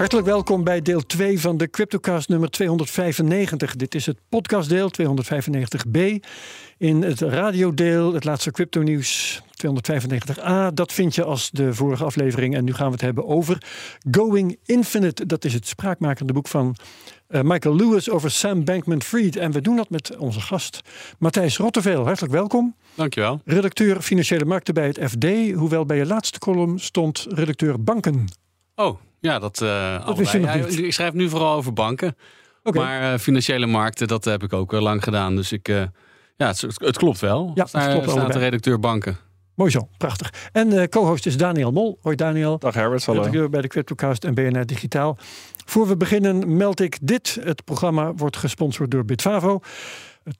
[0.00, 3.76] Hartelijk welkom bij deel 2 van de Cryptocast nummer 295.
[3.76, 6.00] Dit is het podcastdeel 295b.
[6.78, 10.74] In het radiodeel, het laatste crypto nieuws 295a.
[10.74, 12.56] Dat vind je als de vorige aflevering.
[12.56, 13.62] En nu gaan we het hebben over
[14.10, 15.26] Going Infinite.
[15.26, 16.76] Dat is het spraakmakende boek van
[17.28, 19.36] uh, Michael Lewis over Sam Bankman-Fried.
[19.36, 20.80] En we doen dat met onze gast
[21.18, 22.04] Matthijs Rotteveel.
[22.04, 22.76] Hartelijk welkom.
[22.94, 23.40] Dankjewel.
[23.44, 25.52] Redacteur Financiële Markten bij het FD.
[25.54, 28.24] Hoewel bij je laatste column stond redacteur Banken.
[28.74, 30.78] Oh, ja, dat, uh, dat wist je nog niet.
[30.78, 32.16] Ik schrijf nu vooral over banken.
[32.62, 35.36] Maar uh, financiële markten, dat heb ik ook uh, lang gedaan.
[35.36, 37.52] Dus ik, ja, het, het, klopt wel.
[37.54, 38.38] Ja, het Daar klopt staat allebei.
[38.38, 39.18] de redacteur banken.
[39.60, 40.32] Mooi zo, prachtig.
[40.52, 41.98] En uh, co-host is Daniel Mol.
[42.02, 42.58] Hoi Daniel.
[42.58, 43.18] Dag Herbert, hallo.
[43.18, 45.18] Redacteur bij de Cryptocast en BNR Digitaal.
[45.64, 47.38] Voor we beginnen meld ik dit.
[47.42, 49.60] Het programma wordt gesponsord door Bitfavo.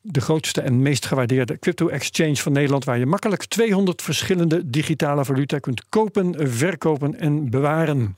[0.00, 2.84] De grootste en meest gewaardeerde crypto-exchange van Nederland...
[2.84, 8.14] waar je makkelijk 200 verschillende digitale valuta kunt kopen, verkopen en bewaren.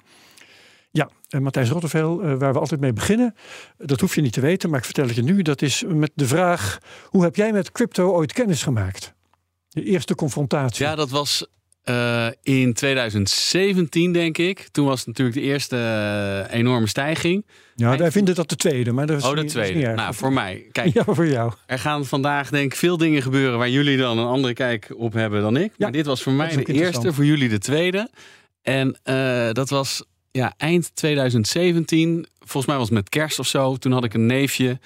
[1.32, 3.34] En Matthijs Rotteveel, uh, waar we altijd mee beginnen.
[3.78, 5.42] Dat hoef je niet te weten, maar ik vertel het je nu.
[5.42, 9.14] Dat is met de vraag, hoe heb jij met crypto ooit kennis gemaakt?
[9.68, 10.84] De eerste confrontatie.
[10.84, 11.46] Ja, dat was
[11.84, 14.68] uh, in 2017, denk ik.
[14.72, 17.46] Toen was het natuurlijk de eerste uh, enorme stijging.
[17.74, 18.92] Ja, wij vinden dat de tweede.
[18.92, 19.78] Maar dat is oh, de tweede.
[19.78, 20.66] Niet nou, voor mij.
[20.72, 21.52] Kijk, ja, voor jou.
[21.66, 25.12] Er gaan vandaag denk ik veel dingen gebeuren waar jullie dan een andere kijk op
[25.12, 25.62] hebben dan ik.
[25.62, 28.10] Ja, maar dit was voor mij de eerste, voor jullie de tweede.
[28.62, 32.26] En uh, dat was ja, eind 2017.
[32.38, 33.76] Volgens mij was het met kerst of zo.
[33.76, 34.80] Toen had ik een neefje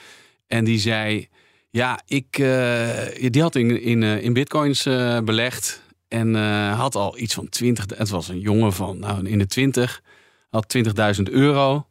[0.47, 1.29] en die zei...
[1.71, 2.89] Ja, ik, uh,
[3.31, 5.83] die had in, in, uh, in bitcoins uh, belegd.
[6.09, 6.35] En
[6.71, 7.85] had al iets van 20.
[7.99, 10.03] Het was een jongen van nou, in de 20.
[10.51, 10.77] Had
[11.19, 11.87] 20.000 euro.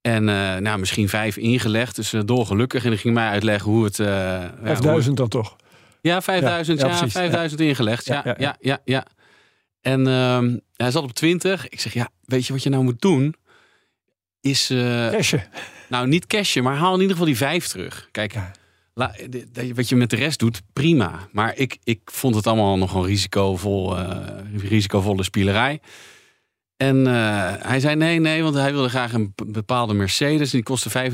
[0.00, 0.24] En
[0.62, 1.96] nou, misschien vijf ingelegd.
[1.96, 2.84] Dus dolgelukkig.
[2.84, 3.96] En die ging mij uitleggen hoe het.
[3.96, 5.56] 5000 dan toch?
[6.00, 6.80] Ja, 5000.
[6.80, 7.66] Ja, ja, ja 5000 ja.
[7.66, 8.06] ingelegd.
[8.06, 8.78] Ja, ja, ja.
[8.84, 9.06] ja,
[9.86, 11.68] En uh, hij zat op 20.
[11.68, 13.34] Ik zeg, ja, weet je wat je nou moet doen?
[14.40, 14.66] Is.
[15.10, 15.44] cashen.
[15.88, 18.08] Nou, niet cashen, maar haal in ieder geval die vijf terug.
[18.10, 18.34] Kijk.
[18.94, 19.14] La,
[19.74, 21.28] wat je met de rest doet, prima.
[21.32, 24.16] Maar ik, ik vond het allemaal nogal risicovol, uh,
[24.56, 25.80] risicovolle spielerij.
[26.76, 30.52] En uh, hij zei nee, nee, want hij wilde graag een bepaalde Mercedes.
[30.52, 31.10] En die kostte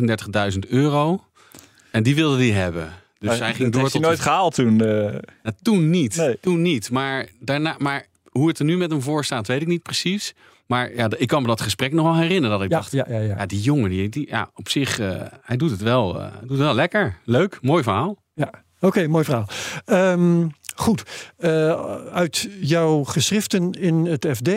[0.53, 1.25] 35.000 euro.
[1.91, 2.93] En die wilde hij hebben.
[3.19, 4.22] Dus maar, hij ging dat door heeft tot hij nooit de...
[4.22, 4.72] gehaald toen.
[4.72, 5.21] Uh...
[5.43, 6.16] Nou, toen niet.
[6.16, 6.39] Nee.
[6.41, 6.91] Toen niet.
[6.91, 10.34] Maar, daarna, maar hoe het er nu met hem voor staat, weet ik niet precies.
[10.66, 12.50] Maar ja, ik kan me dat gesprek nog wel herinneren.
[12.50, 13.37] Dat ik ja, dacht, ja, ja, ja.
[13.37, 16.50] ja, die jongen, die, die, ja, op zich, uh, hij doet het wel, uh, doet
[16.50, 17.19] het wel lekker.
[17.25, 18.22] Leuk, mooi verhaal.
[18.34, 19.48] Ja, oké, okay, mooi verhaal.
[19.87, 21.03] Um, goed,
[21.38, 21.71] uh,
[22.06, 24.50] uit jouw geschriften in het FD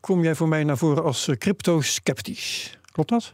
[0.00, 2.78] kom jij voor mij naar voren als crypto-sceptisch.
[2.92, 3.32] Klopt dat?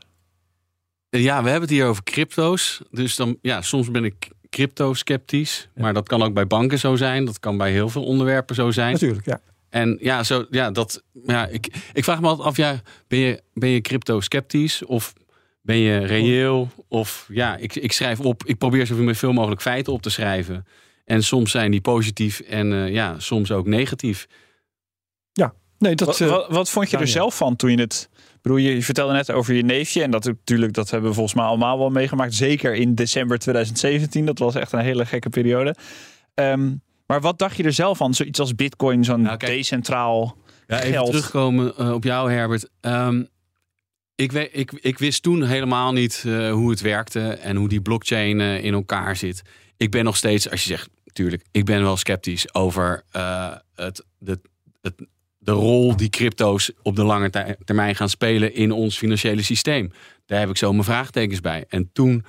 [1.09, 2.83] Ja, we hebben het hier over crypto's.
[2.91, 5.69] Dus dan, ja, soms ben ik crypto-sceptisch.
[5.75, 7.25] Maar dat kan ook bij banken zo zijn.
[7.25, 8.93] Dat kan bij heel veel onderwerpen zo zijn.
[8.93, 9.41] Natuurlijk, ja.
[9.73, 13.43] En ja, zo, ja, dat, ja ik, ik vraag me altijd af, ja, ben je,
[13.55, 15.13] ben je crypto-sceptisch of
[15.63, 16.71] ben je reëel?
[16.89, 20.67] Of ja, ik, ik schrijf op, ik probeer zoveel mogelijk feiten op te schrijven.
[21.05, 24.27] En soms zijn die positief en uh, ja, soms ook negatief.
[25.33, 26.19] Ja, nee, dat.
[26.19, 28.09] Wat, wat, wat vond je er zelf van toen je het.
[28.43, 30.03] Bedoel, je, je vertelde net over je neefje.
[30.03, 32.35] En dat natuurlijk, dat hebben we volgens mij allemaal wel meegemaakt.
[32.35, 34.25] Zeker in december 2017.
[34.25, 35.75] Dat was echt een hele gekke periode.
[36.35, 38.15] Um, maar wat dacht je er zelf van?
[38.15, 40.37] Zoiets als bitcoin, zo'n nou, decentraal
[40.67, 40.93] ja, geld.
[40.93, 42.69] Even terugkomen uh, op jou, Herbert.
[42.81, 43.29] Um,
[44.15, 48.39] ik, ik, ik, wist toen helemaal niet uh, hoe het werkte en hoe die blockchain
[48.39, 49.43] uh, in elkaar zit.
[49.77, 53.03] Ik ben nog steeds, als je zegt, natuurlijk, ik ben wel sceptisch over
[53.75, 54.41] het, de,
[54.81, 54.95] het,
[55.39, 59.93] de rol die crypto's op de lange termijn gaan spelen in ons financiële systeem.
[60.27, 61.65] Daar heb ik zo mijn vraagtekens bij.
[61.69, 62.25] En toen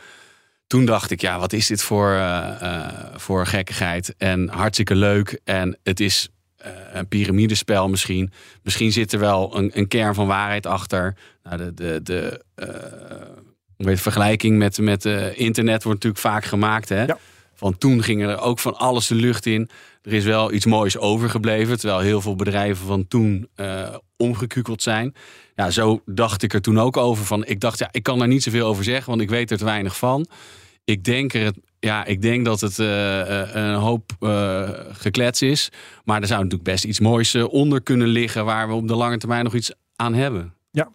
[0.73, 4.16] toen dacht ik, ja, wat is dit voor, uh, uh, voor gekkigheid?
[4.17, 5.39] En hartstikke leuk.
[5.44, 6.30] En het is
[6.65, 8.31] uh, een piramidespel misschien.
[8.63, 11.15] Misschien zit er wel een, een kern van waarheid achter.
[11.44, 12.42] Nou, de de, de
[13.77, 15.06] weet, vergelijking met, met
[15.36, 16.89] internet wordt natuurlijk vaak gemaakt.
[16.89, 17.03] Hè?
[17.03, 17.18] Ja.
[17.77, 19.69] Toen ging er ook van alles de lucht in.
[20.01, 21.80] Er is wel iets moois overgebleven.
[21.80, 23.50] Terwijl heel veel bedrijven van toen
[24.18, 25.15] omgekukeld zijn.
[25.56, 27.25] Ja, zo dacht ik er toen ook over.
[27.25, 29.57] Van, ik dacht, ja, ik kan daar niet zoveel over zeggen, want ik weet er
[29.57, 30.27] te weinig van.
[30.85, 35.69] Ik denk, er, ja, ik denk dat het uh, een hoop uh, geklets is.
[36.03, 38.45] Maar er zou natuurlijk best iets moois onder kunnen liggen...
[38.45, 40.53] waar we op de lange termijn nog iets aan hebben.
[40.71, 40.89] Ja,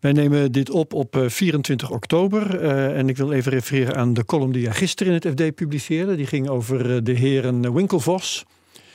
[0.00, 2.60] wij nemen dit op op 24 oktober.
[2.94, 6.16] en ik wil even refereren aan de column die jij gisteren in het FD publiceerde.
[6.16, 8.44] Die ging over de heren Winkelvos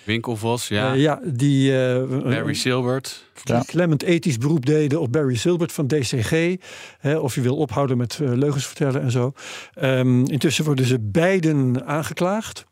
[0.05, 0.93] Winkelvos, ja.
[0.93, 1.71] Uh, ja, die...
[2.07, 3.23] Barry Silbert.
[3.43, 3.63] Ja.
[3.65, 6.55] Clement ethisch beroep deden op Barry Silbert van DCG.
[6.99, 9.33] Hè, of je wil ophouden met leugens vertellen en zo.
[9.81, 12.65] Um, intussen worden ze beiden aangeklaagd.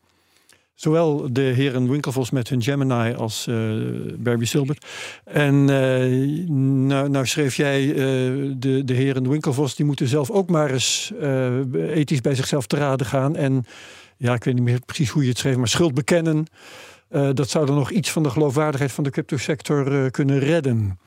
[0.75, 3.55] Zowel de heren Winkelvos met hun Gemini als uh,
[4.17, 4.85] Barry Silbert.
[5.23, 6.47] En uh,
[6.87, 7.95] nou, nou, schreef jij, uh,
[8.57, 11.13] de, de heren Winkelvos, die moeten zelf ook maar eens
[11.73, 13.35] ethisch bij zichzelf te raden gaan.
[13.35, 13.65] En
[14.17, 16.45] ja, ik weet niet meer precies hoe je het schreef, maar schuld bekennen.
[17.33, 20.99] Dat zou dan nog iets van de geloofwaardigheid van de cryptosector kunnen redden.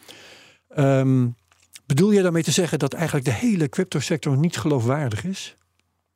[0.78, 1.36] Um,
[1.86, 5.56] bedoel je daarmee te zeggen dat eigenlijk de hele cryptosector niet geloofwaardig is?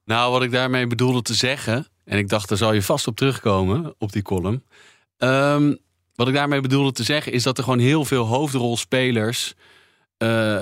[0.04, 3.16] Nou, wat ik daarmee bedoelde te zeggen, en ik dacht, daar zal je vast op
[3.16, 4.64] terugkomen, op die column.
[5.18, 5.78] Um,
[6.14, 9.54] wat ik daarmee bedoelde te zeggen, is dat er gewoon heel veel hoofdrolspelers
[10.18, 10.60] uh,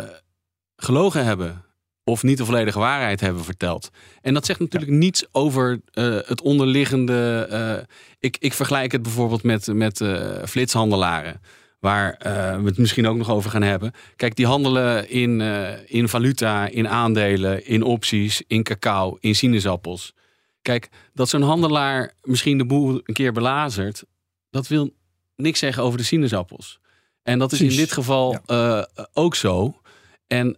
[0.76, 1.64] gelogen hebben.
[2.08, 3.90] Of niet de volledige waarheid hebben verteld.
[4.22, 7.49] En dat zegt natuurlijk niets over uh, het onderliggende.
[7.52, 7.84] Uh,
[8.19, 10.05] ik, ik vergelijk het bijvoorbeeld met, met
[10.44, 11.40] flitshandelaren
[11.81, 12.16] waar
[12.62, 13.93] we het misschien ook nog over gaan hebben.
[14.16, 15.40] Kijk, die handelen in,
[15.87, 20.14] in valuta, in aandelen, in opties, in cacao, in sinaasappels.
[20.62, 24.05] Kijk, dat zo'n handelaar misschien de boel een keer belazert,
[24.50, 24.90] dat wil
[25.37, 26.81] niks zeggen over de sinaasappels.
[27.22, 28.88] En dat is in dit geval ja.
[29.12, 29.81] ook zo.
[30.28, 30.56] En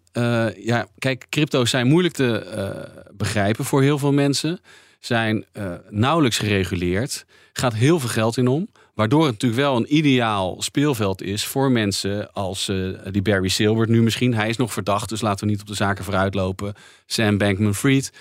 [0.57, 4.61] ja, kijk, crypto's zijn moeilijk te begrijpen voor heel veel mensen.
[4.99, 5.45] Zijn
[5.89, 7.25] nauwelijks gereguleerd.
[7.53, 8.69] Gaat heel veel geld in om.
[8.95, 12.71] Waardoor het natuurlijk wel een ideaal speelveld is voor mensen als
[13.11, 14.35] die Barry Silbert nu misschien.
[14.35, 16.75] Hij is nog verdacht, dus laten we niet op de zaken vooruitlopen.
[17.07, 18.13] Sam Bankman-Fried.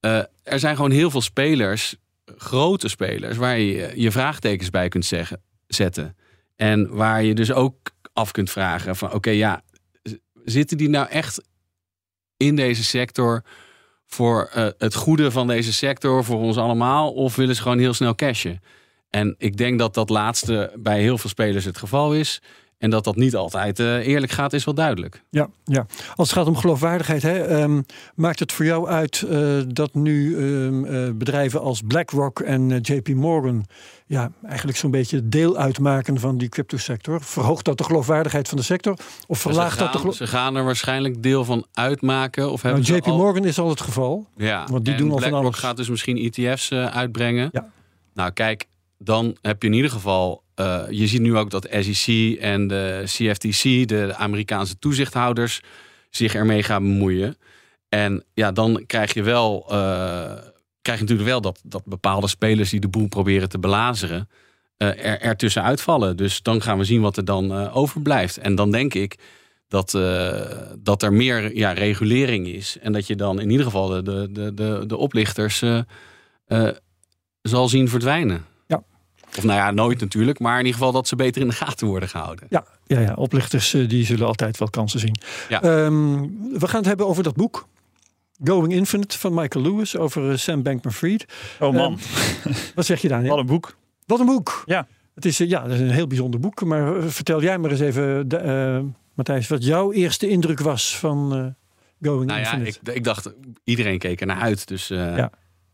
[0.00, 1.96] Er zijn gewoon heel veel spelers,
[2.36, 5.12] grote spelers, waar je je vraagtekens bij kunt
[5.66, 6.16] zetten.
[6.56, 7.76] En waar je dus ook
[8.12, 9.62] af kunt vragen van oké, ja,
[10.44, 11.42] zitten die nou echt
[12.36, 13.44] in deze sector
[14.06, 17.12] voor uh, het goede van deze sector, voor ons allemaal?
[17.12, 18.62] Of willen ze gewoon heel snel cashen?
[19.10, 22.42] En ik denk dat dat laatste bij heel veel spelers het geval is.
[22.80, 25.22] En dat dat niet altijd uh, eerlijk gaat, is wel duidelijk.
[25.30, 25.86] Ja, ja.
[26.14, 27.84] als het gaat om geloofwaardigheid, hè, um,
[28.14, 33.08] maakt het voor jou uit uh, dat nu um, uh, bedrijven als BlackRock en JP
[33.08, 33.66] Morgan
[34.06, 37.20] ja, eigenlijk zo'n beetje deel uitmaken van die cryptosector?
[37.22, 38.96] Verhoogt dat de geloofwaardigheid van de sector?
[39.26, 42.50] Of verlaagt gaan, dat de Ze gaan er waarschijnlijk deel van uitmaken.
[42.50, 43.16] Of hebben nou, JP al...
[43.16, 44.26] Morgan is al het geval.
[44.36, 45.58] Ja, want die en doen al BlackRock van alles.
[45.58, 47.48] gaat dus misschien ETF's uitbrengen.
[47.52, 47.70] Ja.
[48.14, 48.66] Nou, kijk,
[49.02, 50.42] dan heb je in ieder geval.
[50.56, 55.60] Uh, je ziet nu ook dat SEC en de CFTC, de Amerikaanse toezichthouders,
[56.10, 57.36] zich ermee gaan bemoeien.
[57.88, 59.66] En ja, dan krijg je wel.
[59.66, 59.74] Uh,
[60.82, 64.28] krijg je natuurlijk wel dat, dat bepaalde spelers die de boel proberen te belazeren.
[64.78, 66.16] Uh, er, ertussen uitvallen.
[66.16, 68.38] Dus dan gaan we zien wat er dan overblijft.
[68.38, 69.18] En dan denk ik
[69.68, 69.98] dat,
[70.78, 72.76] dat er meer ja, regulering is.
[72.80, 75.62] En dat je dan in ieder geval de, de, de, de oplichters
[77.42, 78.44] zal zien verdwijnen.
[79.36, 80.38] Of nou ja, nooit natuurlijk.
[80.38, 82.46] Maar in ieder geval dat ze beter in de gaten worden gehouden.
[82.50, 83.14] Ja, ja, ja.
[83.14, 85.16] oplichters die zullen altijd wel kansen zien.
[85.48, 85.62] Ja.
[85.62, 86.20] Um,
[86.58, 87.68] we gaan het hebben over dat boek.
[88.44, 91.24] Going Infinite van Michael Lewis over Sam Bankman-Fried.
[91.58, 91.92] Oh man.
[91.92, 93.26] Um, wat zeg je daar?
[93.26, 93.76] Wat een boek.
[94.06, 94.62] Wat een boek.
[94.66, 94.86] Ja.
[95.14, 96.64] Het is, ja, het is een heel bijzonder boek.
[96.64, 98.42] Maar vertel jij maar eens even, de,
[98.82, 101.46] uh, Matthijs, wat jouw eerste indruk was van uh,
[102.02, 102.78] Going nou Infinite.
[102.82, 103.32] Ja, ik, ik, dacht,
[103.64, 104.68] iedereen keek er naar uit.
[104.68, 105.30] Dus uh, ja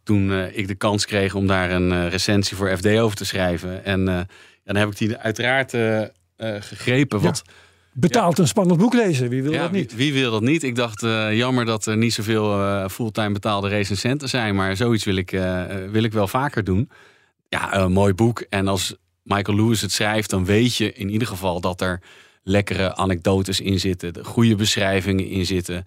[0.07, 3.25] toen uh, ik de kans kreeg om daar een uh, recensie voor FD over te
[3.25, 3.85] schrijven.
[3.85, 4.21] En uh,
[4.65, 5.71] dan heb ik die uiteraard
[6.39, 7.21] gegrepen.
[7.21, 7.53] Wat, ja.
[7.93, 9.95] Betaald een spannend boek lezen, wie wil ja, dat niet?
[9.95, 10.63] Wie, wie, wil dat niet?
[10.63, 14.55] Ik dacht, jammer dat er niet zoveel fulltime betaalde recensenten zijn.
[14.55, 15.31] Maar zoiets wil ik,
[15.91, 16.91] wil ik wel vaker doen.
[17.49, 18.41] Ja, een mooi boek.
[18.41, 22.01] En als Michael Lewis het schrijft, dan weet je in ieder geval dat er
[22.43, 24.13] lekkere anekdotes in zitten.
[24.13, 25.85] De goede beschrijvingen in zitten.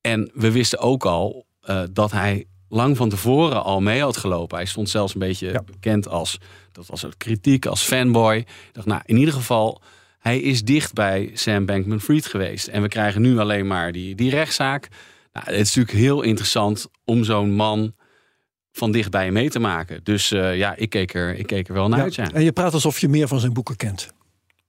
[0.00, 1.46] En we wisten ook al
[1.92, 4.56] dat hij lang van tevoren al mee had gelopen.
[4.56, 5.62] Hij stond zelfs een beetje Ja.
[5.62, 6.38] bekend als,
[6.72, 8.36] dat was ook kritiek, als fanboy.
[8.36, 9.80] Ik dacht, nou, in ieder geval,
[10.18, 12.66] hij is dicht bij Sam Bankman-Fried geweest.
[12.66, 14.88] En we krijgen nu alleen maar die, die rechtszaak.
[15.32, 17.94] Nou, het is natuurlijk heel interessant om zo'n man
[18.72, 20.00] van dichtbij mee te maken.
[20.04, 22.30] Dus eh, ja, ik keek, er, ik keek er wel naar Ja, uit, ja.
[22.32, 24.12] En je praat alsof je meer van zijn boeken kent.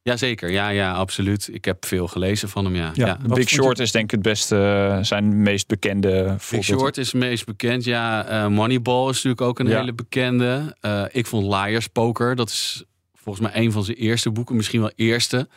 [0.03, 1.49] Jazeker, ja, ja, absoluut.
[1.51, 2.91] Ik heb veel gelezen van hem, ja.
[2.93, 3.17] Ja.
[3.27, 6.65] Big Short is denk ik het beste, eh, zijn meest bekende Big voorbeeld.
[6.79, 7.83] Short is het meest bekend.
[7.83, 9.79] Ja, eh, Moneyball is natuurlijk ook een Ja.
[9.79, 10.75] hele bekende.
[10.79, 14.79] Eh, ik vond Liar's Poker, dat is volgens mij een van zijn eerste boeken, misschien
[14.81, 15.49] wel eerste.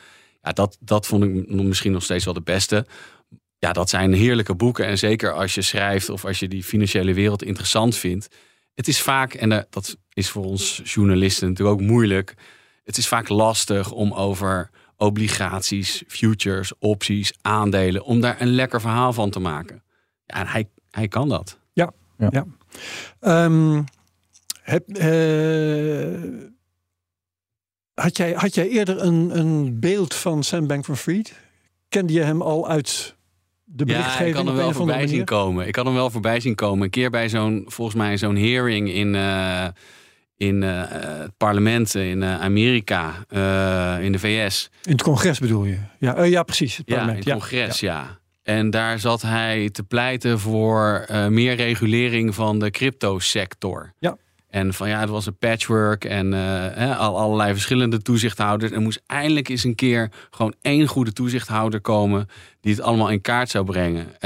[0.43, 2.87] Ja, dat, dat vond ik nog- misschien nog steeds wel de beste.
[3.59, 4.87] Ja, dat zijn heerlijke boeken.
[4.87, 8.29] En zeker als je schrijft of als je die financiële wereld interessant vindt.
[8.75, 12.35] Het is vaak, en dat is voor ons journalisten natuurlijk ook moeilijk.
[12.85, 19.13] Het is vaak lastig om over obligaties, futures, opties, aandelen, om daar een lekker verhaal
[19.13, 19.83] van te maken.
[20.25, 21.59] Ja, en hij, hij kan dat.
[23.21, 23.83] Ehm,
[24.63, 26.31] heb, eh,
[27.95, 31.35] Had jij, had jij eerder een, een beeld van Sam Bankman-Fried?
[31.89, 33.17] Kende je hem al uit
[33.65, 34.19] de berichtgeving?
[34.21, 35.67] Ja, ik kan hem wel voorbij zien komen.
[35.67, 36.85] Ik kan hem wel voorbij zien komen.
[36.85, 39.67] Een keer bij zo'n, volgens mij, zo'n hearing in, eh,
[40.47, 44.71] in eh, het parlement in eh, Amerika, eh, in de VS.
[44.83, 45.79] In het congres bedoel je?
[45.99, 46.77] Ja, ja precies.
[46.77, 47.25] Het Ja, in parlement.
[47.25, 48.19] het congres, ja.
[48.43, 53.93] En daar zat hij te pleiten voor meer regulering van de cryptosector.
[53.99, 54.17] Ja.
[54.49, 56.33] En van ja, het was een patchwork en
[56.97, 58.73] al allerlei verschillende toezichthouders.
[58.73, 62.29] Er moest eindelijk eens een keer gewoon één goede toezichthouder komen
[62.61, 64.21] die het allemaal in kaart zou brengen.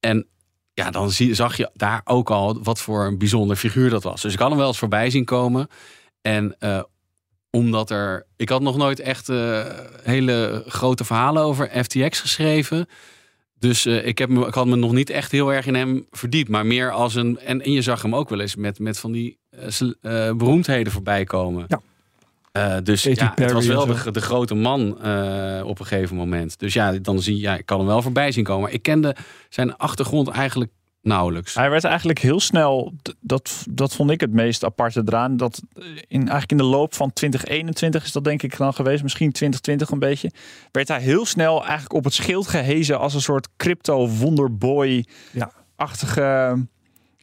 [0.00, 0.26] En
[0.74, 4.22] ja, dan zie, zag je daar ook al wat voor een bijzonder figuur dat was.
[4.22, 5.68] Dus ik had hem wel eens voorbij zien komen.
[6.22, 6.82] En eh,
[7.50, 8.26] omdat er.
[8.36, 9.66] Ik had nog nooit echt eh,
[10.02, 12.86] hele grote verhalen over FTX geschreven.
[13.58, 16.06] Dus eh, ik, heb me, ik had me nog niet echt heel erg in hem
[16.10, 16.48] verdiept.
[16.48, 17.38] Maar meer als een.
[17.38, 19.38] En, en je zag hem ook wel eens met, met van die
[20.36, 21.64] beroemdheden voorbij komen.
[21.68, 21.80] Ja.
[22.54, 26.58] Eh, dus ja, het was wel de, de grote man eh, op een gegeven moment.
[26.58, 28.62] Dus ja, dan zie je, ja, ik kan hem wel voorbij zien komen.
[28.62, 29.16] Maar ik kende
[29.48, 30.70] zijn achtergrond eigenlijk
[31.02, 31.54] nauwelijks.
[31.54, 35.36] Hij werd eigenlijk heel snel, dat, dat vond ik het meest aparte eraan.
[35.36, 35.62] Dat
[36.08, 39.90] in, eigenlijk in de loop van 2021 is dat denk ik dan geweest, misschien 2020
[39.90, 40.30] een beetje.
[40.70, 46.56] Werd hij heel snel eigenlijk op het schild gehezen als een soort crypto wonderboy-achtige Ja.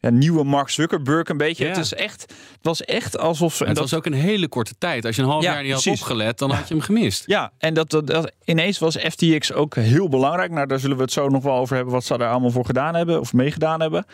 [0.02, 1.64] Ja, nieuwe Mark Zuckerberg een beetje.
[1.64, 1.70] Ja.
[1.70, 3.62] Het, is echt, het was echt alsof ze...
[3.64, 5.04] En het was ook een hele korte tijd.
[5.04, 6.00] Als je een half Ja, jaar niet had precies.
[6.00, 7.22] opgelet, dan had je hem gemist.
[7.26, 10.50] Ja, en dat, dat, dat- ineens was FTX ook heel belangrijk.
[10.50, 12.64] Nou, daar zullen we het zo nog wel over hebben wat ze daar allemaal voor
[12.66, 14.04] gedaan hebben of meegedaan hebben.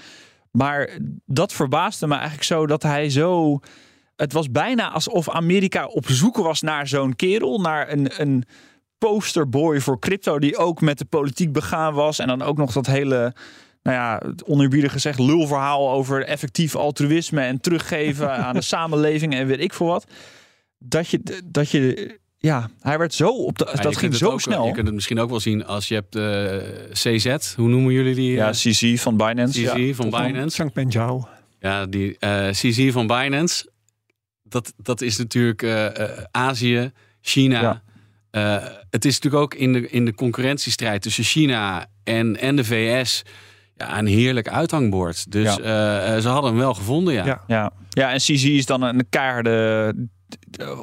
[0.50, 3.58] Maar dat verbaasde me eigenlijk zo dat hij zo.
[4.16, 8.44] Het was bijna alsof Amerika op zoek was naar zo'n kerel, naar een, een
[8.98, 12.18] posterboy voor crypto die ook met de politiek begaan was.
[12.18, 13.34] En dan ook nog dat hele,
[13.82, 19.46] nou ja, het oneerbiedig gezegd, lulverhaal over effectief altruïsme en teruggeven aan de samenleving en
[19.46, 20.06] weet ik veel wat.
[20.78, 24.40] Dat je, dat je, ja, hij werd zo op de, Ja, dat ging zo ook-
[24.40, 24.66] snel.
[24.66, 28.14] Je kunt het misschien ook wel zien als je hebt eh, CZ, hoe noemen jullie
[28.14, 28.32] die?
[28.32, 29.62] Ja, eh, CC van Binance.
[29.62, 29.94] CZ Ja.
[29.94, 30.56] van Binance.
[30.56, 31.28] Changpeng Zhao.
[31.60, 33.68] Ja, die eh CZ van Binance.
[34.42, 37.60] Dat, dat is natuurlijk eh, eh, Azië, China.
[37.60, 37.82] Ja.
[38.30, 42.64] Eh, het is natuurlijk ook in de, in de concurrentiestrijd tussen China en, en de
[42.64, 43.22] VS
[43.78, 45.32] ja, een heerlijk uithangbord.
[45.32, 47.24] Dus eh, eh, ze hadden hem wel gevonden, ja.
[47.24, 47.42] Ja.
[47.46, 47.72] Ja.
[47.88, 49.94] ja, en CZ is dan een kaarde,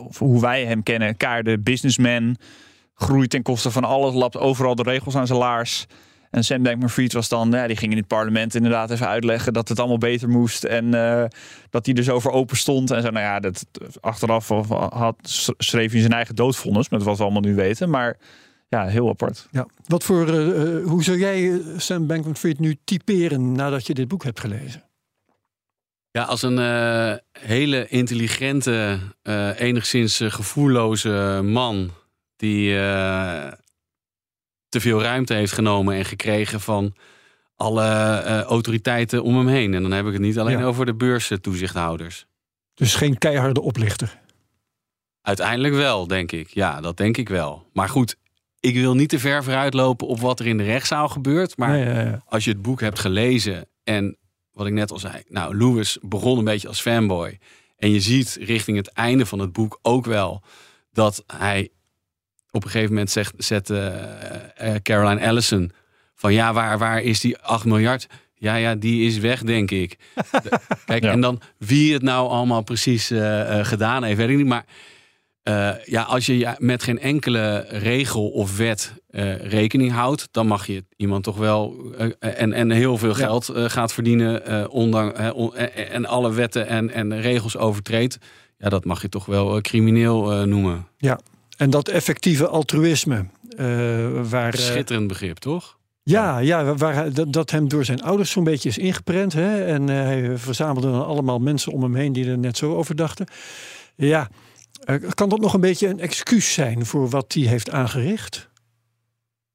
[0.07, 2.37] of hoe wij hem kennen, kaarde businessman.
[2.93, 5.85] Groeit ten koste van alles, lapt overal de regels aan zijn laars.
[6.31, 9.69] En Sam Bankman-Fried was dan, ja, die ging in het parlement inderdaad even uitleggen dat
[9.69, 10.63] het allemaal beter moest.
[10.63, 11.25] En eh,
[11.69, 12.91] dat hij er zo voor open stond.
[12.91, 13.65] En zo, nou ja, dat,
[13.99, 14.47] achteraf
[14.89, 15.15] had,
[15.57, 17.89] schreef hij zijn eigen doodvonnis, met wat we allemaal nu weten.
[17.89, 18.17] Maar
[18.75, 19.47] ja, heel apart.
[19.51, 19.67] Ja.
[19.87, 24.07] Wat voor, eh, eh, hoe zou jij eh, Sam Bankman-Fried nu typeren nadat je dit
[24.07, 24.83] boek hebt gelezen?
[26.11, 31.89] Ja, als een eh, hele intelligente, eh, enigszins gevoelloze man
[32.35, 33.51] die eh,
[34.69, 36.95] te veel ruimte heeft genomen en gekregen van
[37.55, 39.73] alle eh, autoriteiten om hem heen.
[39.73, 40.65] En dan heb ik het niet alleen Ja.
[40.65, 42.25] over de beurstoezichthouders.
[42.73, 44.19] Dus geen keiharde oplichter.
[45.21, 46.49] Uiteindelijk wel, denk ik.
[46.49, 47.69] Ja, dat denk ik wel.
[47.73, 48.15] Maar goed,
[48.65, 51.57] ik wil niet te ver vooruitlopen op wat er in de rechtszaal gebeurt.
[51.57, 52.23] Maar Ja, ja, ja.
[52.25, 54.17] als je het boek hebt gelezen en
[54.51, 57.39] wat ik net al zei, nou, Lewis begon een beetje als fanboy.
[57.77, 60.43] En je ziet richting het einde van het boek ook wel
[60.91, 61.69] dat hij
[62.51, 65.71] op een gegeven moment zegt, zet eh, eh, Caroline Ellison
[66.15, 68.07] van ja, waar, waar is die 8 miljard?
[68.33, 69.97] Ja, ja, die is weg, denk ik.
[70.85, 74.45] Kijk, en dan wie het nou allemaal precies eh, gedaan heeft, weet ik niet.
[74.45, 74.65] Maar
[75.45, 80.47] eh, ja, als je ja, met geen enkele regel of wet eh, rekening houdt, dan
[80.47, 82.09] mag je iemand toch wel eh,
[82.41, 83.15] en, en heel veel Ja.
[83.15, 88.17] geld gaat verdienen, ondanks on- en alle wetten en, en regels overtreedt.
[88.57, 90.87] Ja, dat mag je toch wel crimineel noemen.
[91.57, 93.25] En dat effectieve altruïsme,
[94.29, 95.77] waar, Schitterend begrip, toch?
[96.03, 99.33] ja, ja, waar dat, dat hem door zijn ouders zo'n beetje is ingeprent.
[99.33, 99.65] Hè?
[99.65, 103.25] En hij verzamelde dan allemaal mensen om hem heen die er net zo over dachten.
[103.95, 104.29] Ja,
[105.13, 108.49] kan dat nog een beetje een excuus zijn voor wat hij heeft aangericht?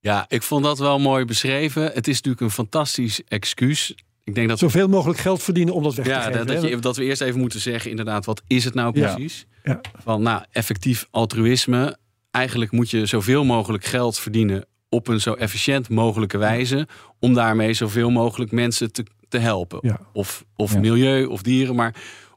[0.00, 1.82] Ja, ik vond dat wel mooi beschreven.
[1.82, 3.94] Het is natuurlijk een fantastisch excuus.
[4.24, 6.38] Ik denk dat Zoveel mogelijk geld verdienen om dat weg te Ja, geven.
[6.38, 6.68] dat, dat, hè?
[6.68, 9.46] je, dat we eerst even moeten zeggen, inderdaad, wat is het nou precies?
[9.64, 9.80] Ja.
[10.02, 11.96] Van, nou, effectief altruïsme.
[12.30, 16.88] Eigenlijk moet je zoveel mogelijk geld verdienen op een zo efficiënt mogelijke wijze.
[17.18, 19.78] Om daarmee zoveel mogelijk mensen te, te helpen.
[19.82, 20.00] Ja.
[20.12, 21.94] Of, of milieu of dieren, maar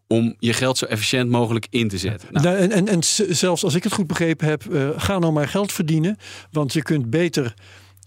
[0.08, 2.28] om je geld zo efficiënt mogelijk in te zetten.
[2.32, 3.04] Nou, Nou, en, en, en
[3.36, 6.18] zelfs als ik het goed begrepen heb, eh, ga nou maar geld verdienen.
[6.52, 7.54] Want je kunt beter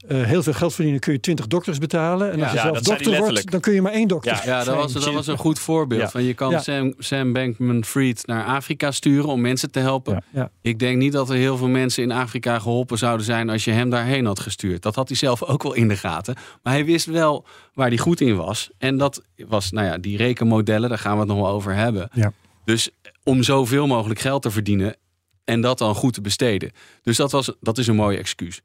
[0.08, 2.32] eh, heel veel geld verdienen, kun je 20 dokters betalen.
[2.32, 2.42] En Ja.
[2.42, 4.32] als je Ja, zelf dokter wordt, dan kun je maar één dokter.
[4.32, 4.42] Ja.
[4.44, 6.00] Ja, dat was, dat was een goed voorbeeld.
[6.00, 6.08] Ja.
[6.10, 6.58] Van je kan Ja.
[6.58, 10.12] Sam, Sam Bankman-Fried naar Afrika sturen om mensen te helpen.
[10.14, 10.22] Ja.
[10.40, 10.50] Ja.
[10.62, 13.70] Ik denk niet dat er heel veel mensen in Afrika geholpen zouden zijn als je
[13.70, 14.82] hem daarheen had gestuurd.
[14.82, 16.34] Dat had hij zelf ook wel in de gaten.
[16.62, 17.44] Maar hij wist wel
[17.74, 18.70] waar hij goed in was.
[18.78, 22.08] En dat was, nou ja, die rekenmodellen, daar gaan we het nog wel over hebben.
[22.12, 22.32] Ja.
[22.64, 22.90] Dus
[23.24, 24.96] om zoveel mogelijk geld te verdienen
[25.44, 26.70] en dat dan goed te besteden.
[27.02, 28.60] Dus dat, was, dat is een mooie excuus.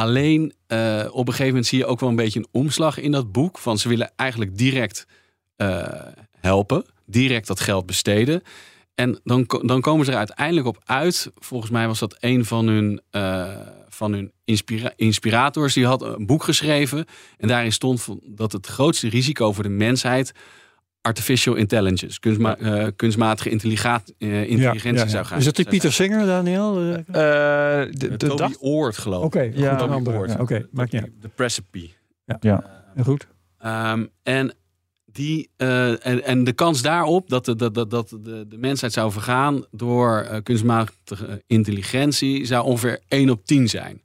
[0.00, 3.10] Alleen eh, op een gegeven moment zie je ook wel een beetje een omslag in
[3.10, 3.58] dat boek.
[3.58, 5.06] Van ze willen eigenlijk direct
[5.56, 5.82] eh,
[6.38, 8.42] helpen, direct dat geld besteden.
[8.94, 11.30] En dan, dan komen ze er uiteindelijk op uit.
[11.34, 13.48] Volgens mij was dat een van hun, eh,
[13.88, 15.74] van hun inspira- inspirators.
[15.74, 17.04] Die had een boek geschreven.
[17.38, 20.32] En daarin stond dat het grootste risico voor de mensheid
[21.02, 25.38] artificial intelligence, kunstma- eh, kunstmatige eh, intelligentie zou gaan.
[25.38, 26.80] Is dat die Pieter Singer, Daniel?
[26.80, 28.52] Eh, Oké, Eh, de, de Toby.
[28.58, 29.56] Oort, geloof ik.
[29.56, 30.16] Ja, een andere.
[30.18, 30.30] Oort.
[30.30, 31.12] Ja, Oké, maakt niet uit.
[31.20, 31.88] De Precipe.
[32.40, 33.26] Ja, goed.
[33.58, 34.54] Ehm, en,
[35.04, 38.92] die, eh, en, en de kans daarop dat de, dat, dat, dat de, de mensheid
[38.92, 44.02] zou vergaan door eh, kunstmatige intelligentie zou ongeveer 1 op 10 zijn.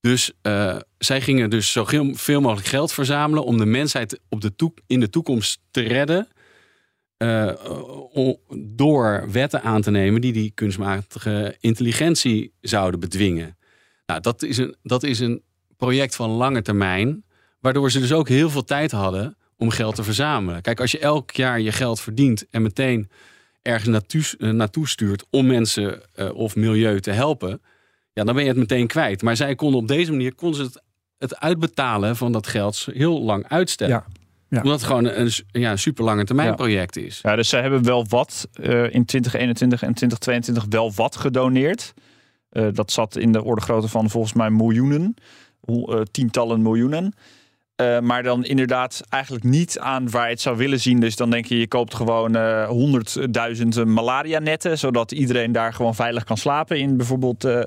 [0.00, 4.72] Dus eh, zij gingen dus zo veel- mogelijk geld verzamelen om de mensheid op de
[4.86, 6.28] in de toekomst te redden.
[7.16, 7.52] eh,
[8.56, 13.56] door wetten aan te nemen die die kunstmatige intelligentie zouden bedwingen.
[14.06, 15.42] Nou, dat is een, dat is een
[15.76, 17.24] project van lange termijn.
[17.60, 20.62] Waardoor ze dus ook heel veel tijd hadden om geld te verzamelen.
[20.62, 23.10] Kijk, als je elk jaar je geld verdient en meteen
[23.62, 27.62] ergens naartoe, eh, naartoe stuurt om mensen eh, of milieu te helpen,
[28.12, 29.22] ja, dan ben je het meteen kwijt.
[29.22, 30.82] Maar zij konden op deze manier konden ze het,
[31.22, 33.94] het uitbetalen van dat geld heel lang uitstellen.
[33.94, 34.04] Ja.
[34.48, 34.58] Ja.
[34.62, 36.54] Omdat het gewoon een, ja, een super lange termijn Ja.
[36.54, 37.18] project is.
[37.22, 41.94] Ja, dus ze hebben wel wat eh, in 2021 en 2022 wel wat gedoneerd.
[42.50, 45.14] Eh, dat zat in de orde grootte van volgens mij miljoenen,
[45.60, 47.14] Hoe- eh, tientallen miljoenen.
[47.76, 51.00] Eh, maar dan inderdaad eigenlijk niet aan waar je het zou willen zien.
[51.00, 56.24] Dus dan denk je, je koopt gewoon eh, honderdduizend malaria-netten, zodat iedereen daar gewoon veilig
[56.24, 57.60] kan slapen in bijvoorbeeld eh,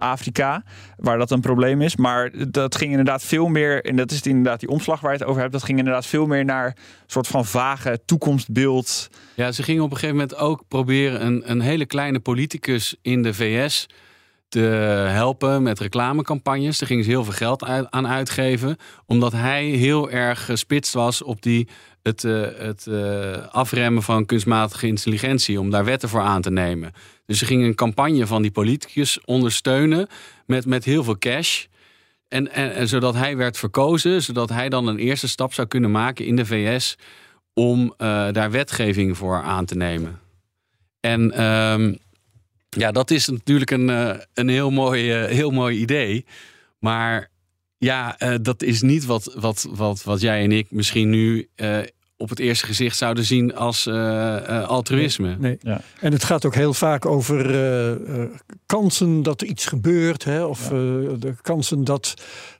[0.00, 0.62] Afrika,
[0.96, 1.96] waar dat een probleem is.
[1.96, 5.26] Maar dat ging inderdaad veel meer, en dat is inderdaad die omslag waar je het
[5.26, 6.74] over hebt, dat ging inderdaad veel meer naar een
[7.06, 9.10] soort van vage toekomstbeeld.
[9.34, 13.22] Ja, ze gingen op een gegeven moment ook proberen een, een hele kleine politicus in
[13.22, 13.86] de VS
[14.50, 14.60] te
[15.08, 16.78] helpen met reclamecampagnes.
[16.78, 18.76] Daar gingen ze heel veel geld aan uitgeven.
[19.06, 21.68] Omdat hij heel erg gespitst was op die,
[22.02, 25.60] het, eh, het eh, afremmen van kunstmatige intelligentie.
[25.60, 26.92] Om daar wetten voor aan te nemen.
[27.30, 30.06] Dus ze gingen een campagne van die politicus ondersteunen
[30.46, 31.64] met, met heel veel cash.
[32.28, 35.90] En, en, en zodat hij werd verkozen, zodat hij dan een eerste stap zou kunnen
[35.90, 36.96] maken in de VS
[37.54, 40.20] om eh, daar wetgeving voor aan te nemen.
[41.00, 41.94] En ehm,
[42.68, 46.24] ja, dat is natuurlijk een, eh, een heel, mooi, eh, heel mooi idee.
[46.78, 47.30] Maar
[47.78, 51.48] ja, dat is niet wat, wat, wat, wat jij en ik misschien nu
[52.20, 55.36] op het eerste gezicht zouden zien als eh, eh, altruïsme.
[55.38, 55.58] Nee.
[55.62, 55.80] Ja.
[56.00, 57.90] En het gaat ook heel vaak over eh,
[58.22, 58.28] eh,
[58.66, 60.24] kansen dat er iets gebeurt.
[60.24, 60.70] Hè, of eh,
[61.18, 62.14] de kansen dat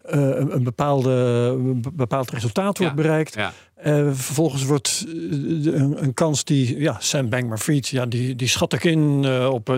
[0.05, 1.11] eh, een, een, bepaalde,
[1.59, 3.03] een bepaald resultaat wordt Ja.
[3.03, 3.35] bereikt.
[3.35, 3.53] Ja.
[3.75, 5.05] Eh, vervolgens wordt
[5.63, 9.49] de- een, een kans die, ja, Sam Bankman-Fried, ja, die, die schat ik in eh,
[9.53, 9.75] op eh,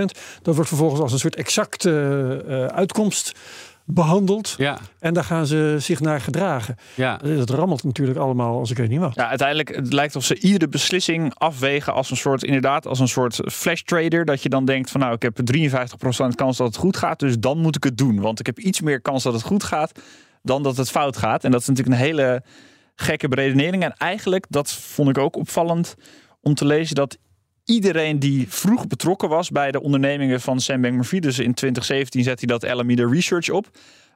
[0.00, 0.04] 30%
[0.42, 1.90] Dat wordt vervolgens als een soort exacte
[2.48, 3.32] eh, uitkomst
[3.90, 4.54] behandeld.
[4.58, 6.76] Ja, En daar gaan ze zich naar gedragen.
[6.94, 7.20] ja.
[7.22, 9.14] Eh, Dat rammelt natuurlijk allemaal als ik weet niet wat.
[9.14, 13.08] Ja, uiteindelijk het lijkt of ze iedere beslissing afwegen als een soort, inderdaad, als een
[13.08, 14.24] soort flash trader.
[14.24, 17.38] Dat je dan denkt van nou, ik heb 53% kans dat het goed gaat, dus
[17.38, 18.20] dan moet ik het doen.
[18.20, 19.92] Want ik heb iets meer kans dat het goed gaat
[20.42, 21.44] dan dat het fout gaat.
[21.44, 22.42] En dat is natuurlijk een hele
[22.94, 23.82] gekke beredenering.
[23.84, 25.94] En eigenlijk, dat vond ik ook opvallend
[26.40, 27.18] om te lezen, dat
[27.68, 32.44] iedereen die vroeg betrokken was bij de ondernemingen van Sam Bankman-Fried, dus in 2017 zette
[32.46, 33.66] hij dat Alameda Research op,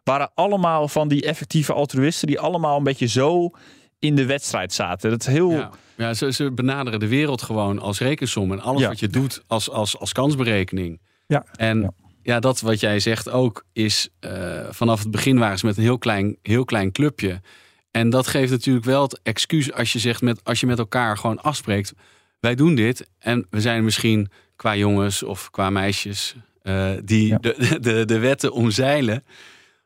[0.05, 3.51] waren allemaal van die effectieve altruïsten die allemaal een beetje zo
[3.99, 5.11] in de wedstrijd zaten.
[5.11, 5.51] Dat heel...
[5.51, 8.53] Ja, ja ze, ze benaderen de wereld gewoon als rekensom.
[8.53, 8.89] En alles Ja.
[8.89, 11.01] wat je doet als, als, als kansberekening.
[11.27, 11.45] Ja.
[11.57, 11.91] En Ja.
[12.23, 12.41] ja.
[12.41, 14.09] dat wat jij zegt ook is...
[14.21, 17.41] eh, vanaf het begin waren ze met een heel klein, heel klein clubje.
[17.91, 21.17] En dat geeft natuurlijk wel het excuus als je, zegt met, als je met elkaar
[21.19, 21.93] gewoon afspreekt...
[22.43, 26.35] wij doen dit en we zijn misschien qua jongens of qua meisjes...
[26.63, 27.39] eh, die Ja.
[27.39, 29.25] de, de, de wetten omzeilen.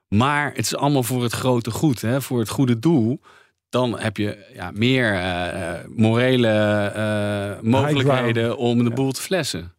[0.08, 3.20] Maar het is allemaal voor het grote goed, hè, voor het goede doel
[3.68, 6.48] dan heb je ja, meer eh, eh, morele
[6.94, 8.94] eh, mogelijkheden om de Ja.
[8.94, 9.74] boel te flessen.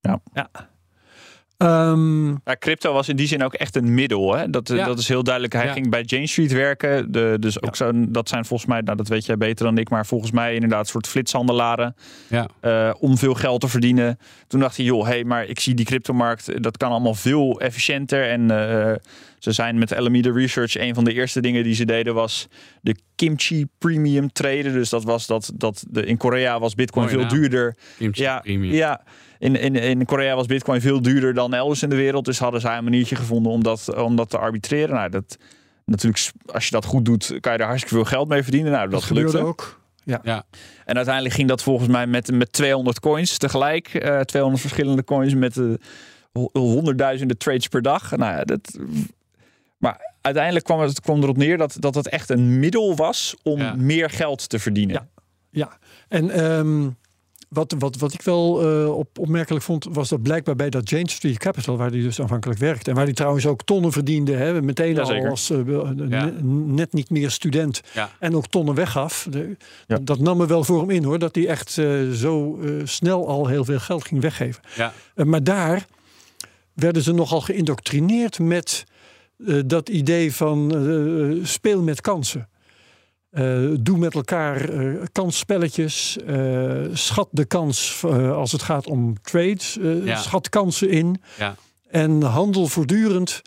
[0.00, 0.50] Ehm, Ja,
[2.58, 4.34] crypto was in die zin ook echt een middel.
[4.36, 4.50] Hè?
[4.50, 4.86] Dat, Ja.
[4.86, 5.54] dat is heel duidelijk.
[5.54, 5.72] Hij Ja.
[5.72, 7.12] ging bij Jane Street werken.
[7.12, 9.90] De, dus ook zo, dat zijn volgens mij, nou dat weet jij beter dan ik,
[9.90, 11.94] maar volgens mij inderdaad een soort flitshandelaren.
[12.28, 12.48] Ja.
[12.60, 14.18] eh, om veel geld te verdienen.
[14.46, 18.28] Toen dacht hij, joh, hey, maar ik zie die cryptomarkt, dat kan allemaal veel efficiënter.
[18.30, 18.92] En eh,
[19.38, 22.48] Ze zijn met Alameda Research een van de eerste dingen die ze deden was
[22.80, 24.72] de kimchi premium traden.
[24.72, 27.76] Dus dat was dat, dat de, in Korea was Bitcoin veel duurder.
[27.98, 28.72] Kimchi Ja, premium.
[28.72, 29.00] ja.
[29.44, 32.24] In, in, in Korea was Bitcoin veel duurder dan elders in de wereld.
[32.24, 34.94] Dus hadden zij een maniertje gevonden om dat, om dat te arbitreren.
[34.94, 35.36] Nou, dat,
[35.84, 38.70] natuurlijk, als je dat goed doet, kan je er hartstikke veel geld mee verdienen.
[38.72, 39.46] Nou, dat, Dat gebeurde lukte.
[39.46, 39.80] ook.
[40.04, 40.44] Ja,
[40.84, 43.94] En uiteindelijk ging dat volgens mij met, met 200 coins tegelijk.
[43.94, 45.64] eh 200 verschillende coins met eh,
[46.32, 48.16] ho- honderdduizenden trades per dag.
[48.16, 48.78] Nou ja, dat,
[49.78, 53.58] maar uiteindelijk kwam het kwam erop neer dat, dat het echt een middel was om
[53.58, 53.74] Ja.
[53.76, 54.94] meer geld te verdienen.
[54.94, 55.08] Ja.
[55.50, 55.78] Ja,
[56.08, 56.88] en ehm,
[57.54, 61.10] wat, wat, wat ik wel eh, op, opmerkelijk vond, was dat blijkbaar bij dat Jane
[61.10, 64.62] Street Capital, waar hij dus aanvankelijk werkte, en waar hij trouwens ook tonnen verdiende, hè,
[64.62, 65.58] meteen al als eh,
[66.08, 66.30] Ja.
[66.66, 68.10] net niet meer student, Ja.
[68.18, 69.26] en ook tonnen weggaf.
[69.30, 69.98] De- Ja.
[70.02, 73.28] Dat nam er wel voor hem in hoor, dat hij echt eh, zo eh, snel
[73.28, 74.62] al heel veel geld ging weggeven.
[74.76, 74.92] ja.
[75.14, 75.86] Eh, maar daar
[76.72, 78.84] werden ze nogal geïndoctrineerd met
[79.46, 80.76] eh, dat idee van
[81.38, 82.48] eh, speel met kansen.
[83.34, 86.16] Eh, doe met elkaar eh, kansspelletjes.
[86.26, 89.78] eh, schat de kans als het gaat om trades.
[90.04, 90.16] Ja.
[90.16, 91.22] Schat kansen in.
[91.38, 91.54] Ja.
[91.88, 93.42] En handel voortdurend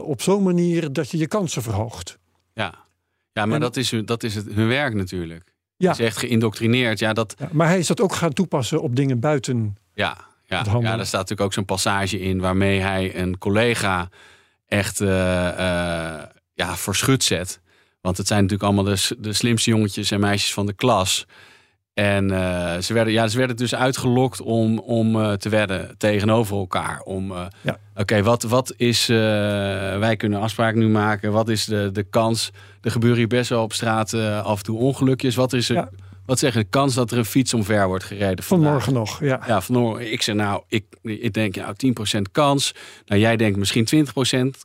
[0.00, 2.18] op zo'n manier dat je je kansen verhoogt.
[2.52, 2.74] Ja,
[3.32, 5.42] ja maar En- dat is, hun- dat is het, hun werk natuurlijk.
[5.46, 5.52] Ja.
[5.76, 5.90] Ja.
[5.90, 6.98] is echt geïndoctrineerd.
[6.98, 9.76] Ja, dat, Ja, maar hij is dat ook gaan toepassen op dingen buiten.
[9.94, 14.08] ja, ja, Het ja, daar staat natuurlijk ook zo'n passage in waarmee hij een collega
[14.66, 14.98] echt
[16.54, 17.60] ja, voor schut zet.
[18.04, 21.26] Want het zijn natuurlijk allemaal de, de slimste jongetjes en meisjes van de klas.
[21.94, 26.56] En eh, ze, werden, ja, ze werden dus uitgelokt om, om eh, te wedden tegenover
[26.56, 27.00] elkaar.
[27.00, 27.76] Om, eh, Ja.
[27.94, 29.06] Oké, wat, wat is.
[29.06, 31.32] wij kunnen afspraak nu maken.
[31.32, 32.50] Wat is de, de kans?
[32.80, 35.34] Er gebeuren hier best wel op straat af en toe ongelukjes.
[35.34, 35.88] Wat is er, Ja.
[36.26, 38.44] Wat zeg je, de kans dat er een fiets omver wordt gereden?
[38.44, 38.82] vandaag?
[38.84, 39.20] Vanmorgen nog.
[39.20, 39.42] Ja.
[39.46, 40.12] Ja, vanmorgen.
[40.12, 41.74] Ik zeg nou, ik, ik denk nou
[42.18, 42.74] 10% kans.
[43.06, 44.08] Nou, jij denkt misschien 20%.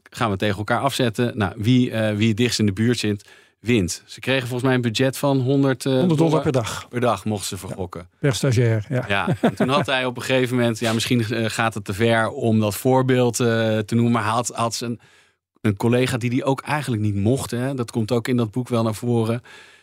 [0.09, 1.37] Gaan we tegen elkaar afzetten.
[1.37, 3.25] Nou, wie, eh, wie het dichtst in de buurt zit,
[3.59, 4.03] wint.
[4.05, 7.25] Ze kregen volgens mij een budget van 100, eh, 100 dollar per dag per dag
[7.25, 8.09] mochten ze vergokken.
[8.19, 8.85] per stagiair.
[8.89, 9.05] Ja.
[9.07, 11.93] Ja, en toen had hij op een gegeven moment, ja, misschien eh, gaat het te
[11.93, 14.99] ver om dat voorbeeld eh, te noemen, maar had, had zijn,
[15.61, 18.69] een collega die die ook eigenlijk niet mocht, hè, dat komt ook in dat boek
[18.69, 19.41] wel naar voren,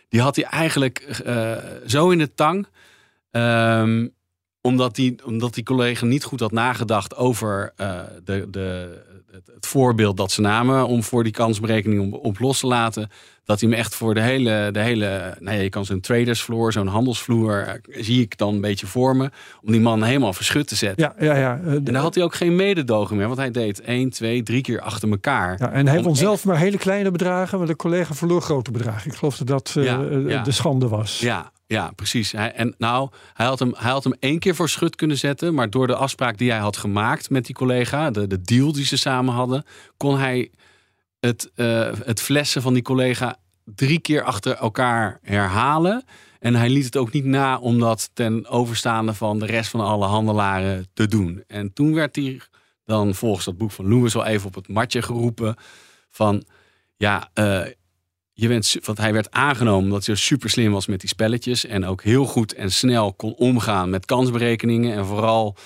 [0.08, 2.66] die had hij eigenlijk eh, zo in de tang,
[3.30, 4.06] ehm,
[4.66, 8.98] omdat, die, omdat die collega niet goed had nagedacht over eh, de, de,
[9.30, 13.10] het, voorbeeld dat ze namen om voor die kansberekening op, op los te laten.
[13.44, 16.72] Dat hij hem echt voor de hele, de hele nou ja, je kan zo'n tradersvloer,
[16.72, 19.30] zo'n handelsvloer, eh, zie ik dan een beetje voor me.
[19.62, 21.12] Om die man helemaal verschut te zetten.
[21.18, 21.60] Ja, ja, ja.
[21.64, 24.60] eh, En daar had hij ook geen mededogen meer, want hij deed één, twee, drie
[24.62, 25.56] keer achter elkaar.
[25.58, 29.10] Ja, en hij echt- zelf maar hele kleine bedragen, maar de collega verloor grote bedragen.
[29.10, 30.42] Ik geloof dat dat Ja, ja.
[30.42, 31.18] de schande was.
[31.20, 32.32] Ja, ja, precies.
[32.32, 35.54] Hij, en nou, hij had, hem, hij had hem één keer voor schut kunnen zetten,
[35.54, 38.84] maar door de afspraak die hij had gemaakt met die collega, de, de deal die
[38.84, 39.64] ze samen hadden,
[39.96, 40.50] kon hij
[41.20, 46.04] het, eh, het flessen van die collega drie keer achter elkaar herhalen.
[46.38, 49.80] En hij liet het ook niet na om dat ten overstaande van de rest van
[49.80, 51.44] alle handelaren te doen.
[51.46, 52.40] En toen werd hij
[52.84, 55.56] dan volgens dat boek van Lewis al even op het matje geroepen
[56.10, 56.44] van
[56.96, 57.62] ja, eh,
[58.38, 61.66] je bent, want hij werd aangenomen omdat hij super slim was met die spelletjes.
[61.66, 64.96] En ook heel goed en snel kon omgaan met kansberekeningen.
[64.96, 65.56] En vooral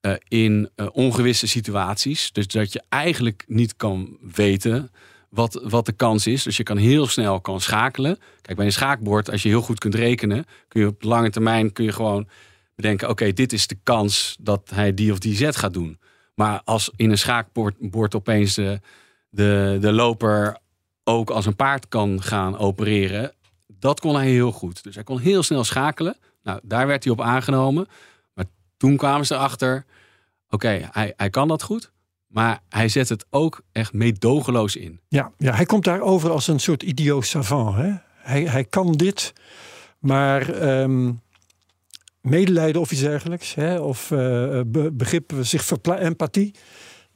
[0.00, 2.32] eh, in eh, ongewisse situaties.
[2.32, 4.90] Dus dat je eigenlijk niet kan weten
[5.28, 6.42] wat, wat de kans is.
[6.42, 8.18] Dus je kan heel snel kan schakelen.
[8.40, 11.72] Kijk, bij een schaakbord, als je heel goed kunt rekenen, kun je op lange termijn
[11.72, 12.28] kun je gewoon
[12.74, 15.98] bedenken: oké, dit is de kans dat hij die of die zet gaat doen.
[16.34, 18.80] Maar als in een schaakbord bord opeens de,
[19.30, 20.58] de, de loper
[21.08, 23.32] ook als een paard kan gaan opereren,
[23.66, 24.82] dat kon hij heel goed.
[24.82, 26.16] Dus hij kon heel snel schakelen.
[26.42, 27.88] Nou, daar werd hij op aangenomen.
[28.34, 28.44] Maar
[28.76, 29.84] toen kwamen ze erachter,
[30.50, 31.92] oké, hij, hij kan dat goed.
[32.26, 35.00] Maar hij zet het ook echt meedogenloos in.
[35.08, 37.76] Ja, ja, hij komt daarover als een soort idioot savant.
[37.76, 37.92] Hè?
[38.08, 39.32] Hij, hij kan dit,
[39.98, 41.12] maar ehm,
[42.20, 43.78] medelijden of iets dergelijks, hè?
[43.78, 44.18] of eh,
[44.66, 46.54] be- begrip, zich empathie,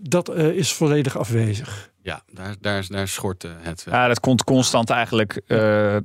[0.02, 1.90] dat eh, is volledig afwezig.
[2.02, 3.94] Ja, daar, daar, daar schort het wel.
[3.94, 5.96] Ja, dat komt constant eigenlijk eh,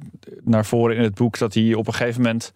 [0.44, 1.38] naar voren in het boek.
[1.38, 2.52] Dat hij op een gegeven moment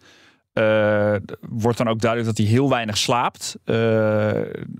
[0.52, 3.56] eh, wordt dan ook duidelijk dat hij heel weinig slaapt.
[3.64, 4.30] eh,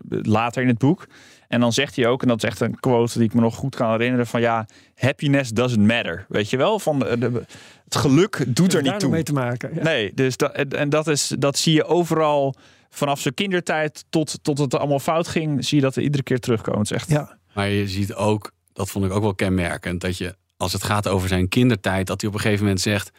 [0.09, 1.07] later in het boek.
[1.49, 3.55] En dan zegt hij ook, en dat is echt een quote die ik me nog
[3.55, 6.27] goed kan herinneren: van ja, happiness doesn't matter.
[6.29, 6.79] Weet je wel?
[6.79, 7.45] Van de, de-
[7.85, 9.11] het geluk doet er niet toe.
[9.11, 9.75] mee te maken.
[9.75, 9.83] Ja.
[9.83, 12.55] Nee, dus dat, en- en dat, is, dat zie je overal
[12.95, 16.39] vanaf zijn kindertijd tot, tot het allemaal fout ging, zie je dat er iedere keer
[16.39, 16.81] terugkomen.
[16.81, 17.39] Het is echt Ja.
[17.55, 21.09] Maar je ziet ook, dat vond ik ook wel kenmerkend, dat je als het gaat
[21.09, 23.11] over zijn kindertijd, dat hij op een gegeven moment zegt: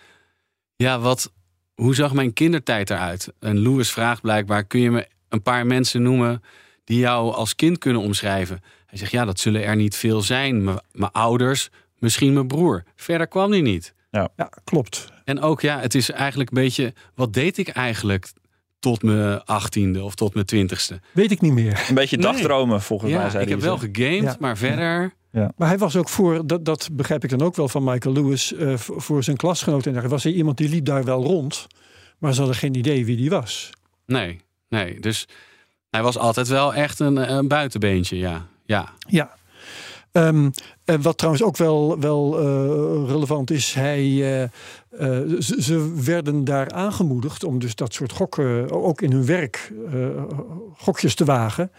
[0.75, 1.31] Ja, wat,
[1.73, 3.33] hoe zag mijn kindertijd eruit?
[3.39, 6.43] En Louis vraagt blijkbaar: Kun je me een paar mensen noemen
[6.83, 8.61] die jou als kind kunnen omschrijven?
[8.85, 10.63] Hij zegt, ja, dat zullen er niet veel zijn.
[10.91, 12.83] Mijn ouders, misschien mijn broer.
[12.95, 13.93] Verder kwam hij niet.
[14.11, 14.29] Ja,
[14.63, 15.11] klopt.
[15.23, 16.93] En ook, ja, het is eigenlijk een beetje...
[17.15, 18.31] Wat deed ik eigenlijk
[18.83, 20.99] tot mijn achttiende of tot mijn twintigste?
[21.11, 21.85] Weet ik niet meer.
[21.89, 22.25] Een beetje Nee.
[22.25, 23.21] dagdromen volgens mij.
[23.21, 24.35] Ja, zei ik heb wel gegamed, Ja.
[24.39, 25.13] maar verder...
[25.57, 28.53] Maar hij was ook voor, dat, dat begrijp ik dan ook wel van Michael Lewis,
[28.53, 29.95] eh, voor zijn klasgenoten.
[29.95, 31.67] En daar was hij iemand die liep daar wel rond,
[32.17, 33.69] maar ze hadden geen idee wie die was.
[34.05, 34.99] Nee, nee.
[34.99, 35.27] Dus
[35.89, 38.47] hij was altijd wel echt een, een buitenbeentje, ja.
[38.65, 39.35] Ja, Ja.
[40.13, 40.49] Ehm,
[40.85, 46.71] en wat trouwens ook wel, wel eh, relevant is, hij, eh, eh, ze, werden daar
[46.71, 49.71] aangemoedigd om dus dat soort gokken, ook in hun werk,
[50.77, 51.71] gokjes te wagen.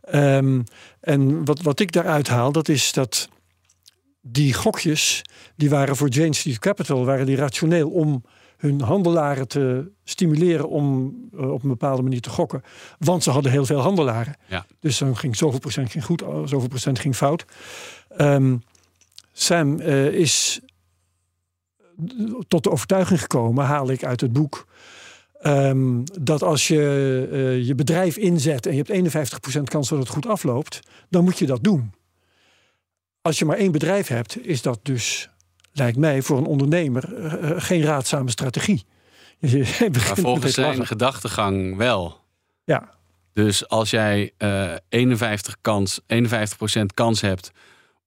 [0.00, 0.62] Ehm,
[1.00, 3.28] en wat, wat ik daaruit haal, dat is dat
[4.20, 5.22] die gokjes,
[5.56, 8.24] die waren voor Jane Street Capital, waren die rationeel om
[8.64, 12.62] hun handelaren te stimuleren om eh, op een bepaalde manier te gokken.
[12.98, 14.36] Want ze hadden heel veel handelaren.
[14.48, 14.66] Ja.
[14.80, 17.44] Dus dan ging zoveel procent ging goed, oh, zoveel procent ging fout.
[18.08, 18.56] Ehm,
[19.32, 20.60] Sam eh, is
[22.48, 24.66] tot de overtuiging gekomen, haal ik uit het boek.
[25.40, 30.08] ehm, dat als je eh, je bedrijf inzet en je hebt 51% kans dat het
[30.08, 31.92] goed afloopt, dan moet je dat doen.
[33.22, 35.30] Als je maar één bedrijf hebt, is dat dus,
[35.78, 38.84] lijkt mij, voor een ondernemer eh, eh, geen raadzame strategie.
[39.38, 42.20] Je maar volgens zijn gedachtegang wel.
[42.64, 42.90] Ja,
[43.32, 47.50] Dus als jij eh 51, kans, 51% kans hebt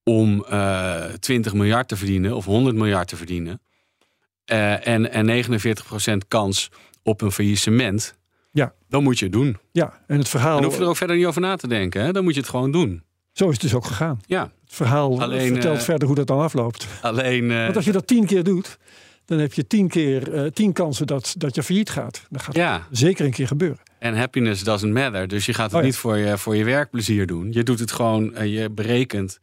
[0.03, 3.61] om eh 20 miljard te verdienen of 100 miljard te verdienen.
[4.45, 5.25] eh, en, en
[6.23, 6.69] 49% kans
[7.03, 8.15] op een faillissement.
[8.51, 8.73] Ja.
[8.89, 9.57] Dan moet je het doen.
[9.71, 11.67] ja, en het verhaal, En dan hoef je er ook verder niet over na te
[11.67, 12.01] denken.
[12.03, 12.11] Hè?
[12.11, 13.03] Dan moet je het gewoon doen.
[13.31, 14.19] zo is het dus ook gegaan.
[14.25, 16.87] Ja, verhaal Alleen, vertelt eh, verder hoe dat dan afloopt.
[17.01, 17.51] alleen...
[17.51, 18.77] eh, Want als je dat tien keer doet,
[19.25, 22.25] dan heb je tien keer eh, tien kansen dat, dat je failliet gaat.
[22.29, 23.79] Dat gaat ja, zeker een keer gebeuren.
[23.99, 25.27] en happiness doesn't matter.
[25.27, 25.85] Dus je gaat het Oh ja.
[25.85, 27.51] niet voor je, voor je werkplezier doen.
[27.51, 29.39] Je doet het gewoon, je berekent...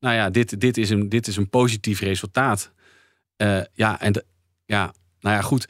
[0.00, 2.72] Nou ja, dit, dit, is, een, dit is een positief resultaat.
[3.72, 4.24] Ja, en de,
[4.64, 5.68] ja, nou ja, goed.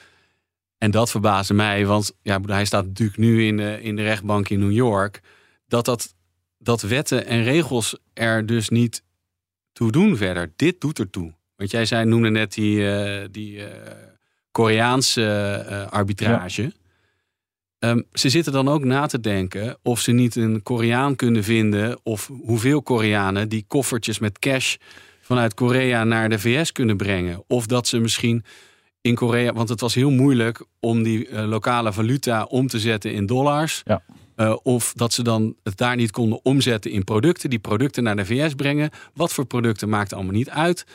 [0.79, 4.49] En dat verbaasde mij, want ja, hij staat natuurlijk nu in de, in de rechtbank
[4.49, 5.21] in New York.
[5.69, 6.15] Dat, dat,
[6.59, 9.03] dat wetten en regels er dus niet
[9.73, 10.53] toe doen verder.
[10.57, 11.35] Dit doet ertoe.
[11.57, 13.93] Want jij zei, noemde net die, eh, die eh,
[14.51, 15.25] Koreaanse
[15.69, 16.73] eh, arbitrage.
[17.79, 22.01] Ehm, ze zitten dan ook na te denken of ze niet een Koreaan kunnen vinden.
[22.03, 24.77] Of hoeveel Koreanen die koffertjes met cash
[25.21, 27.45] vanuit Korea naar de VS kunnen brengen.
[27.47, 28.45] Of dat ze misschien
[29.01, 33.27] in Korea, want het was heel moeilijk om die lokale valuta om te zetten in
[33.27, 33.83] dollars.
[33.85, 34.03] Ja.
[34.37, 38.17] Eh, of dat ze dan het daar niet konden omzetten in producten, die producten naar
[38.17, 38.91] de VS brengen.
[39.15, 40.87] Wat voor producten maakt allemaal niet uit.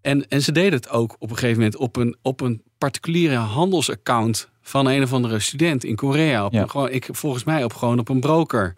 [0.00, 3.36] En, en ze deden het ook op een gegeven moment op een, op een particuliere
[3.36, 6.44] handelsaccount van een of andere student in Korea.
[6.44, 6.62] Op Ja.
[6.62, 8.74] een, gewoon, ik, volgens mij op gewoon op een broker.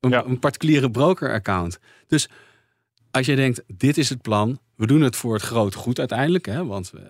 [0.00, 0.24] Een, Ja.
[0.24, 1.78] een particuliere broker-account.
[2.06, 2.28] Dus
[3.10, 4.58] als je denkt, dit is het plan.
[4.76, 6.46] We doen het voor het grote goed uiteindelijk.
[6.46, 7.00] Hè, want we,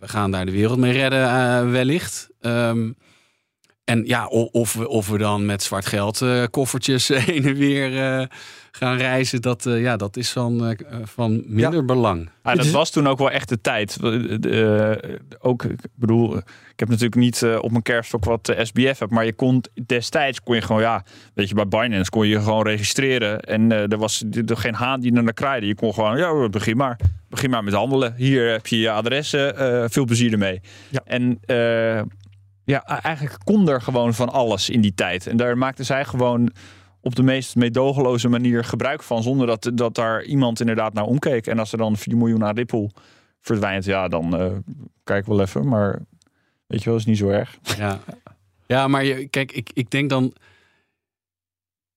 [0.00, 2.28] we gaan daar de wereld mee redden eh, wellicht.
[2.40, 2.90] Ehm,
[3.84, 8.02] en ja, of we, of we dan met zwart geld eh, koffertjes heen en weer
[8.02, 8.26] eh,
[8.70, 9.42] gaan reizen.
[9.42, 12.30] Dat, eh, ja, dat is van, eh, van minder belang.
[12.42, 13.98] Ja, Dit dat was toen ook wel echt de tijd.
[15.40, 16.36] Ook, ik bedoel,
[16.72, 20.42] ik heb natuurlijk niet op mijn kerststok wat eh, SBF heb, maar je kon destijds
[20.42, 23.98] kon je gewoon, ja, weet je, bij Binance kon je gewoon registreren en eh, er
[23.98, 25.66] was er geen haan die naar kraaide.
[25.66, 28.14] Je kon gewoon, ja, begin maar, begin maar met handelen.
[28.16, 30.60] Hier heb je je adressen, eh, veel plezier ermee.
[30.88, 31.00] Ja.
[31.04, 32.02] En eh,
[32.64, 35.26] ja, eigenlijk kon er gewoon van alles in die tijd.
[35.26, 36.50] En daar maakten zij gewoon
[37.00, 39.22] op de meest meedogenloze manier gebruik van.
[39.22, 41.46] Zonder dat, dat daar iemand inderdaad naar omkeek.
[41.46, 42.90] En als er dan 4 miljoen aan Ripple
[43.40, 44.52] verdwijnt, ja, dan eh
[45.04, 45.68] kijk wel even.
[45.68, 45.98] Maar
[46.66, 47.58] weet je wel, is niet zo erg.
[47.76, 47.98] Ja,
[48.66, 50.32] ja maar je, kijk, ik, ik denk dan...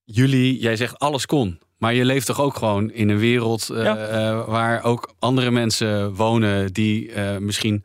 [0.03, 1.59] Jullie, jij zegt alles kon.
[1.77, 3.97] Maar je leeft toch ook gewoon in een wereld eh, Ja.
[3.97, 7.83] eh, waar ook andere mensen wonen die misschien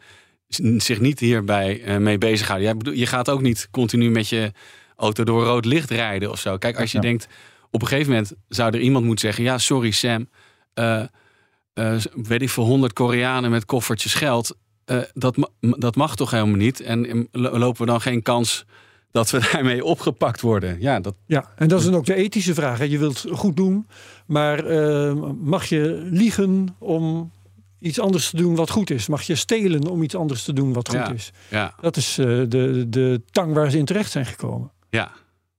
[0.77, 2.79] zich niet hierbij eh, mee bezighouden.
[2.85, 4.53] Jij je gaat ook niet continu met je
[4.97, 6.57] auto door rood licht rijden of zo.
[6.57, 7.03] Kijk, als je Ja.
[7.03, 7.29] denkt,
[7.71, 10.29] op een gegeven moment zou er iemand moeten zeggen: Ja, sorry Sam,
[10.75, 11.03] eh,
[12.15, 14.57] weet ik veel, 100 Koreanen met koffertjes geld.
[15.13, 16.81] dat, ma- dat mag toch helemaal niet?
[16.81, 18.65] En lopen we dan geen kans
[19.11, 20.77] dat we daarmee opgepakt worden?
[20.81, 22.79] Ja, dat, Ja, en dat is dan ook de ethische vraag.
[22.79, 22.85] Hè.
[22.85, 23.87] Je wilt goed doen,
[24.27, 24.65] maar
[25.37, 27.33] mag je liegen om
[27.81, 29.07] iets anders te doen wat goed is?
[29.09, 31.13] Mag je stelen om iets anders te doen wat goed Ja.
[31.13, 31.31] is?
[31.51, 34.71] ja, Dat is eh, de, de tang waar ze in terecht zijn gekomen.
[34.91, 35.13] ja,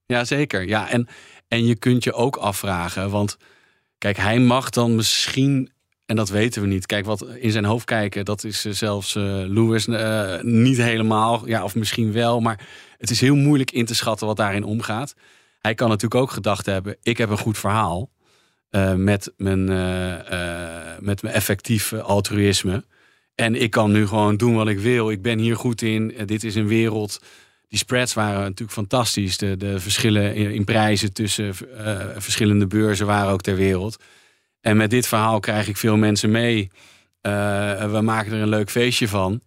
[0.06, 0.68] ja, zeker.
[0.68, 1.08] Ja, en,
[1.48, 3.36] en je kunt je ook afvragen, want
[3.98, 5.70] kijk, hij mag dan misschien,
[6.06, 6.86] en dat weten we niet.
[6.86, 9.86] Kijk, wat in zijn hoofd kijken, dat is eh, zelfs eh, Lewis
[10.42, 11.48] niet helemaal.
[11.48, 15.14] Ja, of misschien wel, maar het is heel moeilijk in te schatten wat daarin omgaat.
[15.60, 18.10] Hij kan natuurlijk ook gedacht hebben, ik heb een goed verhaal.
[18.96, 19.64] Met, mijn,
[21.00, 22.84] met mijn effectief altruïsme.
[23.34, 25.10] En ik kan nu gewoon doen wat ik wil.
[25.10, 26.14] Ik ben hier goed in.
[26.26, 27.20] dit is een wereld
[27.68, 29.38] die spreads waren natuurlijk fantastisch.
[29.38, 31.54] De, de verschillen in, prijzen tussen
[32.16, 33.96] verschillende beurzen waren ook ter wereld.
[34.60, 36.70] En met dit verhaal krijg ik veel mensen mee.
[37.20, 39.40] we maken er een leuk feestje van.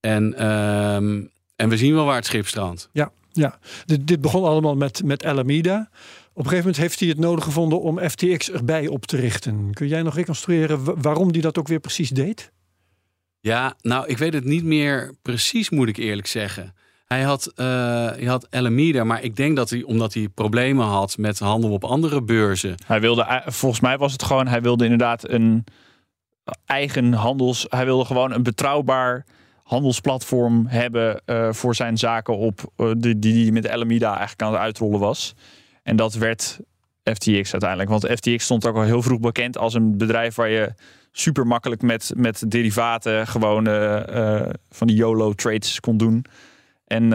[0.00, 1.22] En, ehm,
[1.56, 2.88] en we zien wel waar het schip strandt.
[2.92, 3.58] Ja, ja.
[3.84, 5.90] Dit, dit begon allemaal met, met Alameda.
[6.34, 9.70] Op een gegeven moment heeft hij het nodig gevonden om FTX erbij op te richten.
[9.72, 12.52] Kun jij nog reconstrueren waarom hij dat ook weer precies deed?
[13.40, 16.74] Ja, nou, ik weet het niet meer precies, moet ik eerlijk zeggen.
[17.04, 17.66] Hij had, uh,
[18.06, 21.84] hij had Alameda, maar ik denk dat hij, omdat hij problemen had met handel op
[21.84, 22.74] andere beurzen.
[22.86, 25.64] Hij wilde, eh, volgens mij was het gewoon, hij wilde inderdaad een
[26.66, 29.24] eigen handels, hij wilde gewoon een betrouwbaar
[29.62, 34.60] handelsplatform hebben uh, voor zijn zaken op uh, die, die met Alameda eigenlijk aan het
[34.60, 35.34] uitrollen was.
[35.84, 36.58] En dat werd
[37.02, 37.90] FTX uiteindelijk.
[37.90, 40.74] Want FTX stond ook al heel vroeg bekend als een bedrijf waar je
[41.12, 46.24] super makkelijk met, met derivaten gewoon uh, van die YOLO trades kon doen.
[46.86, 47.12] En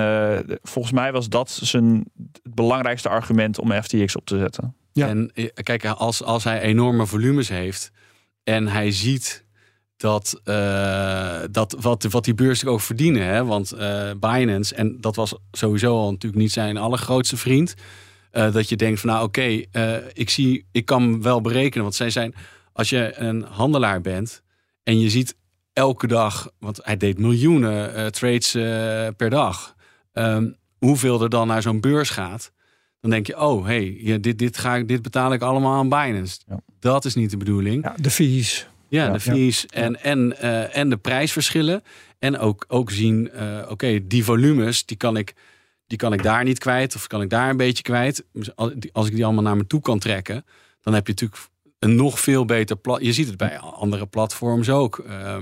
[0.61, 2.05] volgens mij was dat zijn
[2.43, 4.75] het belangrijkste argument om FTX op te zetten.
[4.91, 5.07] Ja.
[5.07, 5.31] En
[5.63, 7.91] kijk, als, als hij enorme volumes heeft
[8.43, 9.45] en hij ziet
[9.97, 13.25] dat, uh, dat wat, wat die beurs ook verdienen.
[13.25, 13.45] Hè?
[13.45, 17.73] Want uh, Binance, en dat was sowieso al natuurlijk niet zijn allergrootste vriend.
[18.31, 19.39] Uh, dat je denkt van nou oké,
[19.71, 21.83] okay, ik zie, ik kan wel berekenen.
[21.83, 22.35] Want zij zijn,
[22.73, 24.43] als je een handelaar bent
[24.83, 25.35] en je ziet
[25.73, 28.51] elke dag, want hij deed miljoenen trades
[29.15, 29.75] per dag.
[30.13, 32.51] Um, hoeveel er dan naar zo'n beurs gaat.
[33.01, 36.39] Dan denk je, oh hey, dit, dit, ga ik, dit betaal ik allemaal aan Binance.
[36.47, 36.59] Ja.
[36.79, 37.83] Dat is niet de bedoeling.
[37.83, 38.67] Ja, de fees.
[38.87, 41.83] Ja, de fees en, en, uh, en de prijsverschillen.
[42.19, 45.33] En ook, ook zien, uh, oké, die volumes, die kan, ik,
[45.89, 46.95] die kan ik daar niet kwijt.
[46.95, 48.25] Of kan ik daar een beetje kwijt.
[48.91, 50.45] Als ik die allemaal naar me toe kan trekken,
[50.81, 51.41] dan heb je natuurlijk
[51.79, 53.01] een nog veel beter plat.
[53.01, 55.03] Je ziet het bij andere platforms ook.
[55.07, 55.37] Uh,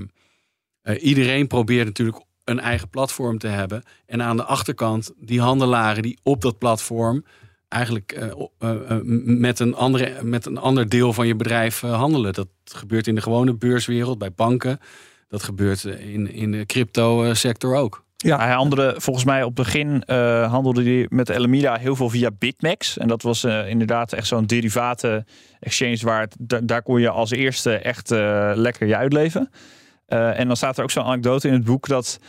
[1.00, 3.84] iedereen probeert natuurlijk een eigen platform te hebben.
[4.06, 7.26] En aan de achterkant die handelaren die op dat platform
[7.68, 12.34] eigenlijk uh, uh, met, een andere, met een ander deel van je bedrijf handelen.
[12.34, 14.80] Dat gebeurt in de gewone beurswereld, bij banken.
[15.28, 18.06] Dat gebeurt in, in de crypto sector ook.
[18.18, 20.04] Ja, hij handelde volgens mij op het begin
[20.50, 22.98] handelde hij met Alameda heel veel via Bitmax.
[22.98, 25.26] En dat was inderdaad echt zo'n derivaten
[25.60, 26.28] exchange waar
[26.64, 28.10] daar kon je als eerste echt
[28.56, 29.50] lekker je uitleven.
[30.08, 32.20] en dan staat er ook zo'n anekdote in het boek dat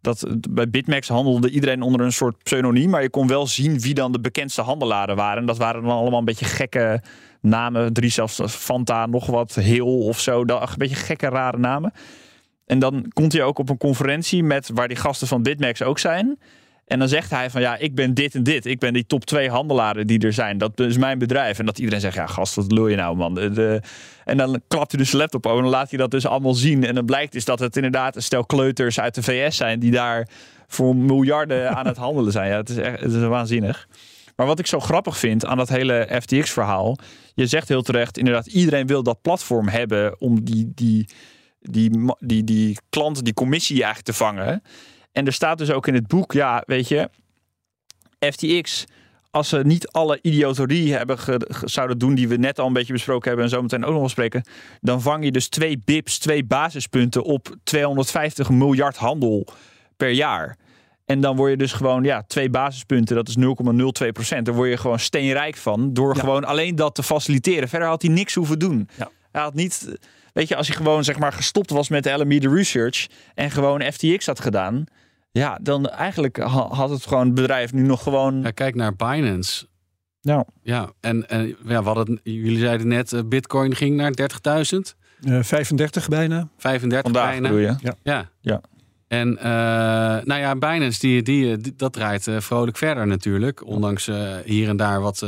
[0.00, 3.94] dat bij Bitmax handelde iedereen onder een soort pseudoniem, maar je kon wel zien wie
[3.94, 5.38] dan de bekendste handelaren waren.
[5.38, 7.02] En dat waren dan allemaal een beetje gekke
[7.40, 11.92] namen, drie zelfs Fanta, nog wat Heel of zo, dat, een beetje gekke rare namen.
[12.68, 15.98] En dan komt hij ook op een conferentie met waar die gasten van Bitmax ook
[15.98, 16.38] zijn.
[16.86, 18.66] En dan zegt hij van ja, ik ben dit en dit.
[18.66, 20.58] Ik ben die top twee handelaren die er zijn.
[20.58, 21.58] Dat is mijn bedrijf.
[21.58, 23.34] En dat iedereen zegt, ja gast, wat lul je nou man.
[23.34, 23.82] De,
[24.24, 26.84] en dan klapt hij dus laptop over en dan laat hij dat dus allemaal zien.
[26.84, 29.90] En dan blijkt dus dat het inderdaad een stel kleuters uit de VS zijn die
[29.90, 30.28] daar
[30.66, 32.50] voor miljarden aan het handelen zijn.
[32.50, 33.88] Ja, het is echt het is waanzinnig.
[34.36, 36.98] Maar wat ik zo grappig vind aan dat hele FTX-verhaal.
[37.34, 41.08] Je zegt heel terecht, inderdaad, iedereen wil dat platform hebben om die, die,
[41.72, 44.62] die, die, die, klant, die commissie eigenlijk te vangen.
[45.12, 47.10] En er staat dus ook in het boek, ja, weet je,
[48.18, 48.84] FTX,
[49.30, 51.18] als ze niet alle idioterie hebben
[51.64, 54.00] zouden doen die we net al een beetje besproken hebben en zo meteen ook nog
[54.00, 54.42] wel spreken,
[54.80, 59.46] dan vang je dus twee bips, twee basispunten op 250 miljard handel
[59.96, 60.56] per jaar.
[61.04, 64.46] En dan word je dus gewoon, ja, twee basispunten, dat is 0,02 procent.
[64.46, 67.68] Daar word je gewoon steenrijk van door gewoon alleen dat te faciliteren.
[67.68, 68.88] Verder had hij niks hoeven doen.
[68.98, 69.10] Ja.
[69.32, 69.98] Hij had niet,
[70.38, 73.82] weet je, als hij gewoon zeg maar gestopt was met de Alameda Research en gewoon
[73.82, 74.84] FTX had gedaan,
[75.30, 76.36] ja, dan eigenlijk
[76.70, 78.42] had het gewoon het bedrijf nu nog gewoon.
[78.42, 79.66] Ja, kijk naar Binance.
[80.22, 80.44] Nou.
[80.62, 84.12] Ja, en, en ja, wat het, jullie zeiden net, uh, Bitcoin ging naar
[84.74, 84.78] 30.000.
[85.20, 86.48] Uh, 35 bijna.
[86.56, 87.58] 35 Vandaag bijna.
[87.58, 87.76] je?
[87.80, 87.94] Ja.
[88.02, 88.30] ja.
[88.40, 88.60] ja.
[89.08, 89.42] En uh,
[90.24, 93.66] nou ja, Binance, die, die, die dat draait uh, vrolijk verder natuurlijk.
[93.66, 95.26] Ondanks uh, hier en daar wat...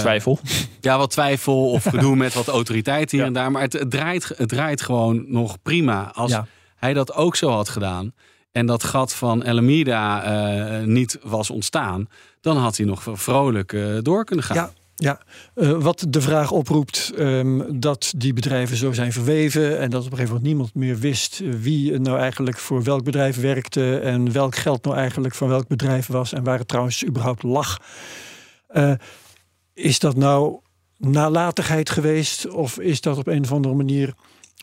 [0.00, 0.38] twijfel.
[0.80, 3.50] Ja, wat twijfel of gedoe met wat autoriteit hier en daar.
[3.50, 6.10] Maar het, het, draait, het draait gewoon nog prima.
[6.14, 6.46] Als ja.
[6.76, 8.12] hij dat ook zo had gedaan
[8.52, 10.24] en dat gat van Alameda
[10.80, 12.08] uh, niet was ontstaan,
[12.40, 14.56] dan had hij nog vrolijk uh, door kunnen gaan.
[14.56, 14.70] Ja.
[14.96, 15.20] Ja,
[15.54, 20.10] uh, wat de vraag oproept um, dat die bedrijven zo zijn verweven en dat op
[20.10, 24.56] een gegeven moment niemand meer wist wie nou eigenlijk voor welk bedrijf werkte en welk
[24.56, 27.78] geld nou eigenlijk van welk bedrijf was en waar het trouwens überhaupt lag.
[29.74, 30.60] Is dat nou
[30.96, 34.14] nalatigheid geweest of is dat op een of andere manier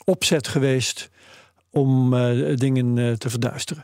[0.06, 1.10] opzet geweest?
[1.72, 3.84] om uh, dingen uh, te verduisteren.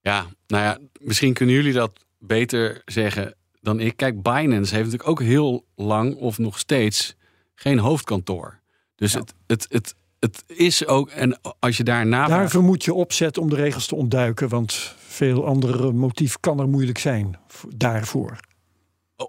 [0.00, 3.96] Ja, nou ja, misschien kunnen jullie dat beter zeggen dan ik.
[3.96, 7.16] Kijk, Binance heeft natuurlijk ook heel lang of nog steeds
[7.54, 8.60] geen hoofdkantoor.
[8.94, 12.26] Dus het, het, het, het is ook, en als je daarna.
[12.26, 16.68] Daarvoor moet je opzet om de regels te ontduiken, want veel andere motief kan er
[16.68, 18.38] moeilijk zijn daarvoor.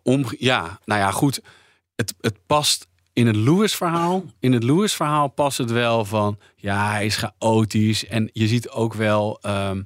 [0.04, 1.42] Om, ja, nou ja, goed.
[1.96, 4.24] Het, het past in het Lewis-verhaal.
[4.40, 8.08] In het Lewis-verhaal past het wel van, ja, hij is chaotisch.
[8.08, 9.40] En je ziet ook wel.
[9.42, 9.82] Ehm,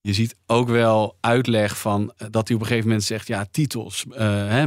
[0.00, 3.46] je ziet ook wel uitleg van eh, dat hij op een gegeven moment zegt: ja,
[3.50, 4.64] titels, uh,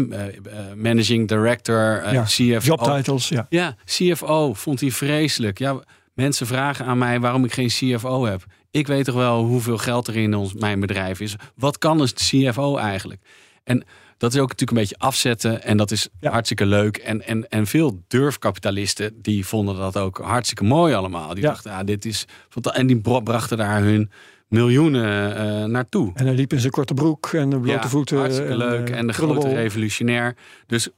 [0.76, 2.66] managing director, uh, ja, CFO.
[2.66, 3.46] Job titles, ja.
[3.50, 5.60] Ja, CFO vond hij vreselijk.
[5.60, 8.46] Ja, mensen vragen aan mij waarom ik geen CFO heb.
[8.72, 11.36] Ik weet toch wel hoeveel geld er in ons, mijn bedrijf is.
[11.56, 13.22] Wat kan een CFO eigenlijk?
[13.64, 13.86] En
[14.18, 15.64] dat is ook natuurlijk een beetje afzetten.
[15.64, 16.98] En dat is hartstikke leuk.
[16.98, 21.34] En, en, en veel durfkapitalisten die vonden dat ook hartstikke mooi allemaal.
[21.34, 22.26] Die dachten, ah, dit is.
[22.74, 24.12] En die brachten daar hun
[24.48, 26.12] miljoenen uh, naartoe.
[26.14, 28.18] En hij liep in zijn korte broek en de blote voeten.
[28.18, 28.90] Hartstikke en, leuk.
[28.90, 30.36] En de grote revolutionair.
[30.66, 30.90] Dus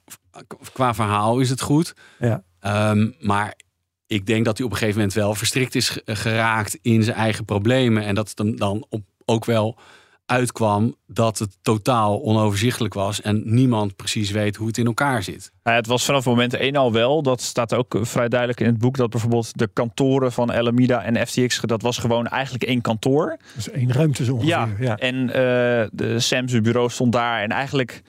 [0.74, 1.94] qua verhaal is het goed.
[2.20, 2.44] Ja.
[2.92, 3.56] Um, maar
[4.08, 7.46] ik denk dat hij op een gegeven moment wel verstrikt is geraakt in zijn eigen
[7.46, 8.04] problemen.
[8.04, 9.80] En dat het hem dan op, ook wel
[10.30, 15.52] uitkwam dat het totaal onoverzichtelijk was en niemand precies weet hoe het in elkaar zit.
[15.64, 18.78] Ja, het was vanaf moment 1 al wel, dat staat ook vrij duidelijk in het
[18.78, 23.38] boek, dat bijvoorbeeld de kantoren van Alameda en FTX, dat was gewoon eigenlijk één kantoor.
[23.56, 24.50] Dus één ruimte zo ongeveer.
[24.50, 24.98] Ja, ja.
[24.98, 25.32] en uh,
[25.92, 28.02] de Sam's bureau stond daar en eigenlijk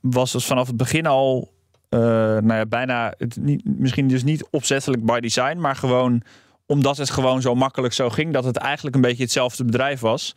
[0.00, 1.52] was het vanaf het begin al
[1.90, 6.22] uh, nou ja, bijna, het niet, misschien dus niet opzettelijk by design, maar gewoon
[6.66, 10.34] omdat het gewoon zo makkelijk zo ging, dat het eigenlijk een beetje hetzelfde bedrijf was.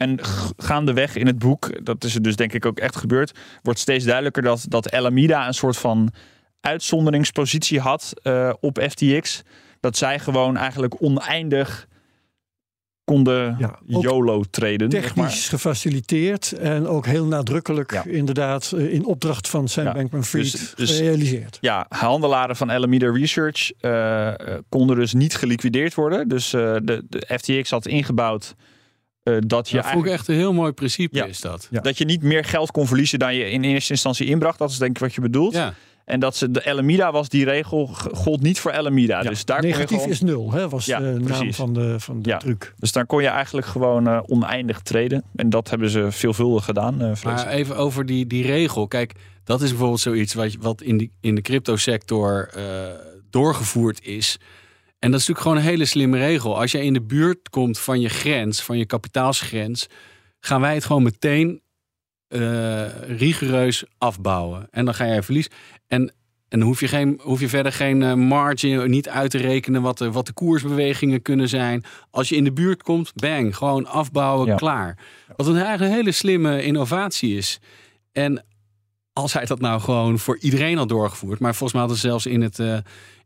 [0.00, 0.18] En
[0.56, 4.04] gaandeweg in het boek, dat is er dus denk ik ook echt gebeurd, wordt steeds
[4.04, 6.12] duidelijker dat, dat Alameda een soort van
[6.60, 9.42] uitzonderingspositie had uh, op FTX.
[9.80, 11.88] Dat zij gewoon eigenlijk oneindig
[13.04, 14.88] konden ja, YOLO treden.
[14.88, 20.74] Technisch gefaciliteerd en ook heel nadrukkelijk inderdaad eh, in opdracht van Sam ja, Bankman-Fried dus,
[20.74, 21.58] dus, gerealiseerd.
[21.60, 24.32] Ja, handelaren van Alameda Research uh,
[24.68, 26.28] konden dus niet geliquideerd worden.
[26.28, 28.54] Dus uh, de, de FTX had ingebouwd
[29.30, 29.82] uh, dat je.
[29.82, 31.68] Dat echt een heel mooi principe is dat.
[31.70, 31.80] Ja.
[31.80, 34.58] Dat je niet meer geld kon verliezen dan je in eerste instantie inbracht.
[34.58, 35.54] Dat is denk ik wat je bedoelt.
[35.54, 35.74] Ja.
[36.04, 39.22] En dat ze de Alameda was die regel gold niet voor Alameda.
[39.22, 40.08] Dus daar Negatief gewoon...
[40.12, 42.74] is nul, hè, was de naam van de, van de truc.
[42.78, 45.24] Dus daar kon je eigenlijk gewoon uh, oneindig treden.
[45.36, 47.02] En dat hebben ze veelvuldig gedaan.
[47.02, 48.88] Uh, maar even over die, die regel.
[48.88, 49.12] Kijk,
[49.44, 52.62] dat is bijvoorbeeld zoiets wat, wat in, die, in de cryptosector uh,
[53.30, 54.38] doorgevoerd is.
[55.00, 56.58] En dat is natuurlijk gewoon een hele slimme regel.
[56.58, 59.86] Als je in de buurt komt van je grens, van je kapitaalsgrens,
[60.40, 61.62] gaan wij het gewoon meteen
[62.28, 64.68] uh, rigoureus afbouwen.
[64.70, 65.48] En dan ga je verlies.
[65.86, 66.12] En,
[66.48, 69.98] en hoef je, geen, hoef je verder geen uh, margin niet uit te rekenen wat
[69.98, 71.84] de, wat de koersbewegingen kunnen zijn.
[72.10, 74.98] Als je in de buurt komt, bang, gewoon afbouwen, klaar.
[75.36, 77.60] Wat een eigenlijk een hele slimme innovatie is.
[78.12, 78.44] En
[79.12, 82.26] als hij dat nou gewoon voor iedereen had doorgevoerd, maar volgens mij hadden ze zelfs
[82.26, 82.78] in het, uh,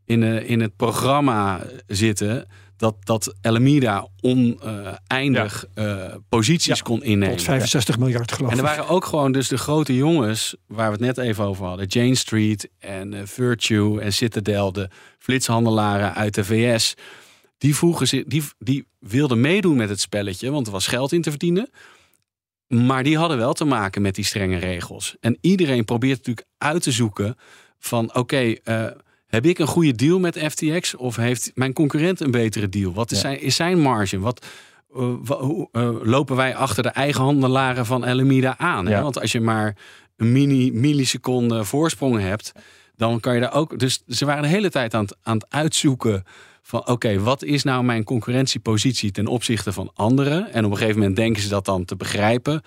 [0.05, 2.47] in, uh, in het programma zitten
[2.77, 6.07] dat, dat Alameda oneindig ja.
[6.07, 7.35] uh, posities ja, kon innemen.
[7.35, 8.57] Tot 65 miljard geloof ik.
[8.57, 11.65] En er waren ook gewoon dus de grote jongens waar we het net even over
[11.65, 11.85] hadden.
[11.85, 14.89] Jane Street en uh, Virtue en Citadel, de
[15.19, 16.93] flitshandelaren uit de VS.
[17.57, 21.21] Die, vroegen zich, die, die wilden meedoen met het spelletje, want er was geld in
[21.21, 21.69] te verdienen.
[22.67, 25.15] Maar die hadden wel te maken met die strenge regels.
[25.19, 27.35] En iedereen probeert natuurlijk uit te zoeken
[27.79, 28.91] van oké, okay, uh,
[29.27, 32.93] heb ik een goede deal met FTX of heeft mijn concurrent een betere deal?
[32.93, 34.19] Wat is, zijn, is zijn marge?
[34.19, 34.45] Wat,
[34.95, 38.85] uh, hoe, uh, lopen wij achter de eigen handelaren van Alameda aan?
[38.85, 38.91] Ja.
[38.91, 39.01] Hè?
[39.01, 39.77] Want als je maar
[40.17, 42.51] een mini milliseconde voorsprong hebt,
[42.95, 43.79] dan kan je daar ook.
[43.79, 46.23] Dus ze waren de hele tijd aan het, aan het uitzoeken
[46.61, 50.53] van oké, okay, wat is nou mijn concurrentiepositie ten opzichte van anderen?
[50.53, 52.61] En op een gegeven moment denken ze dat dan te begrijpen.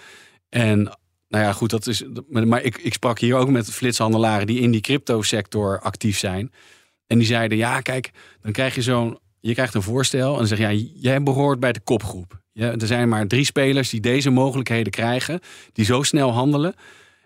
[0.48, 0.98] En
[1.28, 2.04] nou ja, goed, dat is.
[2.28, 6.52] Maar ik, ik sprak hier ook met flitshandelaren die in die crypto-sector actief zijn.
[7.06, 8.10] En die zeiden: ja, kijk,
[8.42, 9.18] dan krijg je zo'n.
[9.40, 12.40] Je krijgt een voorstel en dan zeg je: ja, jij behoort bij de kopgroep.
[12.52, 15.40] Ja, er zijn maar drie spelers die deze mogelijkheden krijgen,
[15.72, 16.74] die zo snel handelen.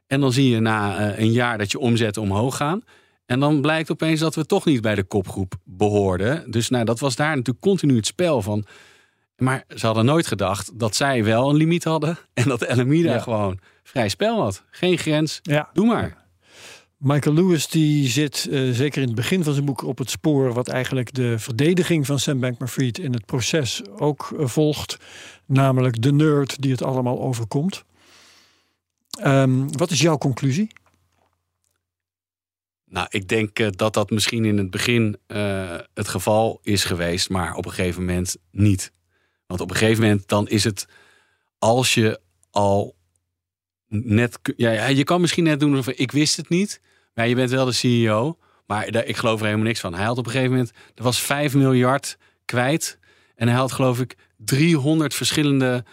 [0.06, 2.82] En dan zie je na uh, een jaar dat je omzetten omhoog gaan.
[3.26, 6.50] En dan blijkt opeens dat we toch niet bij de kopgroep behoorden.
[6.50, 8.64] Dus nou, dat was daar natuurlijk continu het spel van.
[9.42, 12.18] Maar ze hadden nooit gedacht dat zij wel een limiet hadden.
[12.34, 12.66] En dat
[13.02, 13.18] ja.
[13.18, 14.64] gewoon vrij spel had.
[14.70, 15.40] Geen grens.
[15.42, 15.70] Ja.
[15.72, 16.22] Doe maar.
[16.96, 20.52] Michael Lewis die zit uh, zeker in het begin van zijn boek op het spoor
[20.52, 24.96] wat eigenlijk de verdediging van Sam Bankman-Fried in het proces ook uh, volgt,
[25.46, 27.84] namelijk de nerd die het allemaal overkomt.
[29.24, 30.70] Um, wat is jouw conclusie?
[32.84, 35.16] Nou, ik denk uh, dat dat misschien in het begin
[35.94, 38.92] het geval is geweest, maar op een gegeven moment niet.
[39.52, 40.86] Want op een gegeven moment dan is het
[41.58, 42.94] als je al
[43.88, 44.38] net.
[44.56, 46.80] Ja, je kan misschien net doen of ik wist het niet.
[47.14, 48.38] Maar je bent wel de CEO.
[48.66, 49.94] Maar ik geloof er helemaal niks van.
[49.94, 52.98] Hij had op een gegeven moment, er was 5 miljard kwijt.
[53.34, 55.84] En hij had geloof ik 300 verschillende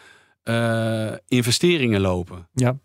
[0.44, 2.48] eh, investeringen lopen.
[2.54, 2.80] Ja.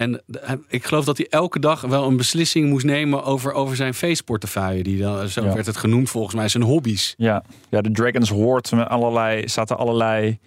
[0.00, 3.76] En hij- ik geloof dat hij elke dag wel een beslissing moest nemen over, over
[3.76, 4.82] zijn feestportefeuille.
[4.82, 5.54] Die dan, zo Ja.
[5.54, 7.14] werd het genoemd volgens mij, zijn hobby's.
[7.16, 10.38] Ja, ja de Dragons Hoard met allerlei, zaten allerlei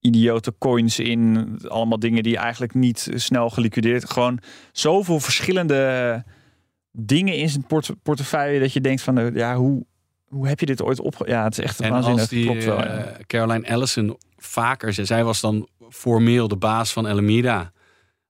[0.00, 1.48] idiote coins in.
[1.68, 4.10] Allemaal dingen die eigenlijk niet snel geliquideerd.
[4.10, 4.38] Gewoon
[4.72, 6.24] zoveel verschillende
[6.92, 9.86] dingen in zijn port portefeuille dat je denkt van, eh, ja, hoe,
[10.28, 11.28] hoe heb je dit ooit opge...
[11.28, 12.20] Ja, het is echt En waanzinnig.
[12.20, 12.86] als die Klopt wel, ja.
[12.86, 17.72] eh, Caroline Ellison vaker zei, zij was dan formeel de baas van Alameda.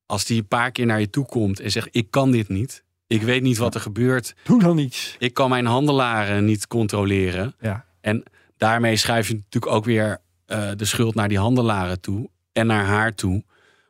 [0.06, 2.84] Als die een paar keer naar je toe komt en zegt: Ik kan dit niet.
[3.06, 4.34] Ik weet niet wat er gebeurt.
[4.44, 5.16] Doe dan iets.
[5.18, 7.54] Ik kan mijn handelaren niet controleren.
[7.60, 7.84] Ja.
[8.00, 8.22] En
[8.56, 12.84] daarmee schrijf je natuurlijk ook weer eh, de schuld naar die handelaren toe en naar
[12.84, 13.44] haar toe.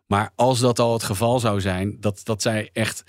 [0.06, 3.04] Maar als dat al het geval zou zijn, dat, dat zij echt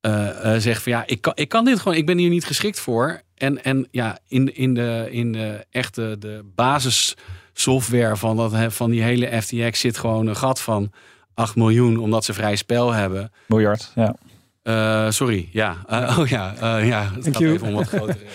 [0.00, 2.44] eh, eh, zegt van ja, ik kan, ik kan dit gewoon, ik ben hier niet
[2.44, 3.22] geschikt voor.
[3.34, 9.02] En, en ja, in, in, de, in de echte de basissoftware van, dat, van die
[9.02, 10.92] hele FTX zit gewoon een gat van
[11.38, 13.32] 8 miljoen, omdat ze vrij spel hebben.
[13.46, 14.14] Miljard, ja.
[14.62, 15.76] Eh, sorry, ja.
[15.86, 17.02] Eh, oh ja, eh, ja.
[17.02, 17.52] Het Thank gaat you.
[17.52, 18.18] even om wat grotere.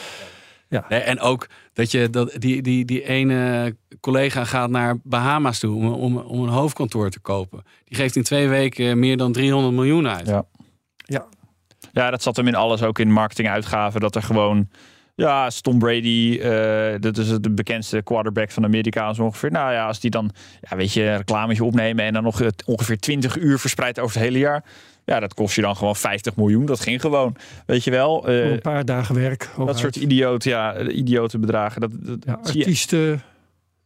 [0.67, 0.85] Ja.
[0.89, 5.75] Nee, en ook dat je dat die, die, die ene collega gaat naar Bahama's toe
[5.75, 7.63] om, om, om een hoofdkantoor te kopen.
[7.85, 10.27] Die geeft in twee weken meer dan 300 miljoen uit.
[10.27, 10.45] Ja.
[10.95, 11.25] Ja.
[11.91, 14.01] Ja, dat zat hem in alles, ook in marketinguitgaven.
[14.01, 14.69] Dat er gewoon,
[15.15, 19.51] ja, Tom Brady, eh, dat is de bekendste quarterback van Amerika zo ongeveer.
[19.51, 20.31] Nou ja, als die dan,
[20.69, 24.15] ja, weet je, een reclametje opnemen en dan nog het ongeveer 20 uur verspreid over
[24.15, 24.63] het hele jaar.
[25.05, 26.65] Ja, dat kost je dan gewoon 50 miljoen.
[26.65, 27.35] Dat ging gewoon,
[27.65, 28.27] weet je wel.
[28.27, 29.49] Eh, een paar dagen werk.
[29.57, 31.81] dat soort idioot, ja, idiote bedragen.
[31.81, 32.59] Dat, dat ja, je.
[32.59, 33.21] artiesten,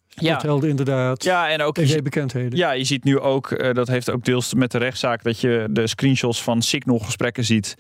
[0.08, 0.44] Ja.
[0.44, 1.24] inderdaad.
[1.24, 2.58] Ja, en ook TV-bekendheden.
[2.58, 5.68] Ja, je ziet nu ook, eh, dat heeft ook deels met de rechtszaak, dat je
[5.70, 7.76] de screenshots van Signal gesprekken ziet.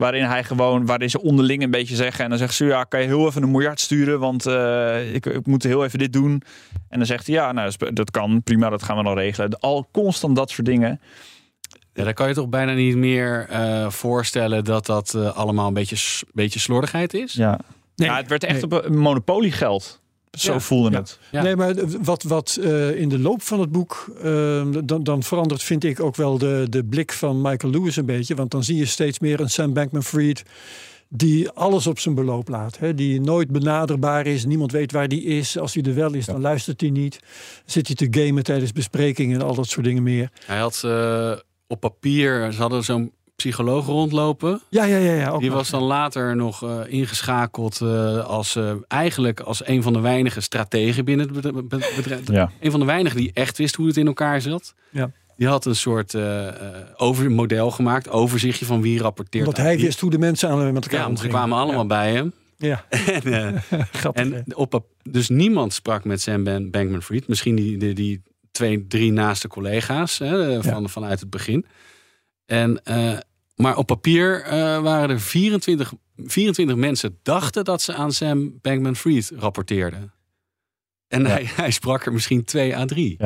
[0.00, 2.24] Waarin hij gewoon, waarin ze onderling een beetje zeggen.
[2.24, 5.26] En dan zegt ze, ja, kan je heel even een miljard sturen, want eh, ik,
[5.26, 6.42] ik moet heel even dit doen.
[6.88, 9.58] En dan zegt hij, ja, nou, dat kan, prima, dat gaan we dan regelen.
[9.58, 11.00] Al constant dat soort dingen.
[11.92, 15.74] Ja, dan kan je toch bijna niet meer eh, voorstellen dat dat eh, allemaal een
[15.74, 17.32] beetje, beetje slordigheid is.
[17.32, 17.60] Ja,
[18.00, 18.80] Nee, ja het werd echt nee.
[18.80, 20.00] op een monopoliegeld.
[20.38, 20.60] Zo Ja.
[20.60, 20.98] voelde Ja.
[20.98, 21.18] het.
[21.30, 21.42] Ja.
[21.42, 25.62] Nee, maar wat, wat eh, in de loop van het boek, eh, dan, dan verandert,
[25.62, 28.34] vind ik ook wel de, de blik van Michael Lewis een beetje.
[28.34, 30.42] Want dan zie je steeds meer een Sam Bankman-Fried
[31.08, 32.78] die alles op zijn beloop laat.
[32.78, 32.94] Hè?
[32.94, 35.58] Die nooit benaderbaar is, niemand weet waar die is.
[35.58, 37.20] Als hij er wel is, dan luistert hij niet.
[37.64, 40.30] Zit hij te gamen tijdens besprekingen en al dat soort dingen meer.
[40.46, 41.32] Hij had eh,
[41.66, 44.60] op papier, ze hadden zo'n psycholoog rondlopen.
[44.68, 45.12] Ja, ja, ja.
[45.12, 45.58] ja ook Die nog.
[45.58, 50.40] was dan later nog eh, ingeschakeld eh, als eh, eigenlijk als een van de weinige
[50.40, 52.30] strategen binnen het bedrijf.
[52.30, 52.50] Ja.
[52.60, 54.74] Een van de weinigen die echt wist hoe het in elkaar zat.
[54.90, 55.10] Ja.
[55.36, 56.16] Die had een soort
[56.96, 59.58] over model gemaakt, overzichtje van wie rapporteert.
[59.58, 59.84] Aan hij wie.
[59.84, 62.32] wist hoe de mensen aan met elkaar Ja, want ze kwamen allemaal bij hem.
[62.56, 64.10] Ja, en, eh, hè?
[64.12, 67.28] en op, dus niemand sprak met Sam Ban- Bankman-Fried.
[67.28, 71.66] Misschien die, die, die twee, drie naaste collega's hè, van, vanuit het begin.
[72.46, 73.18] En, eh,
[73.60, 79.32] maar op papier eh, waren er 24, 24 mensen dachten dat ze aan Sam Bankman-Fried
[79.36, 80.12] rapporteerden.
[81.08, 81.28] En Ja.
[81.28, 83.16] hij, hij sprak er misschien twee à drie.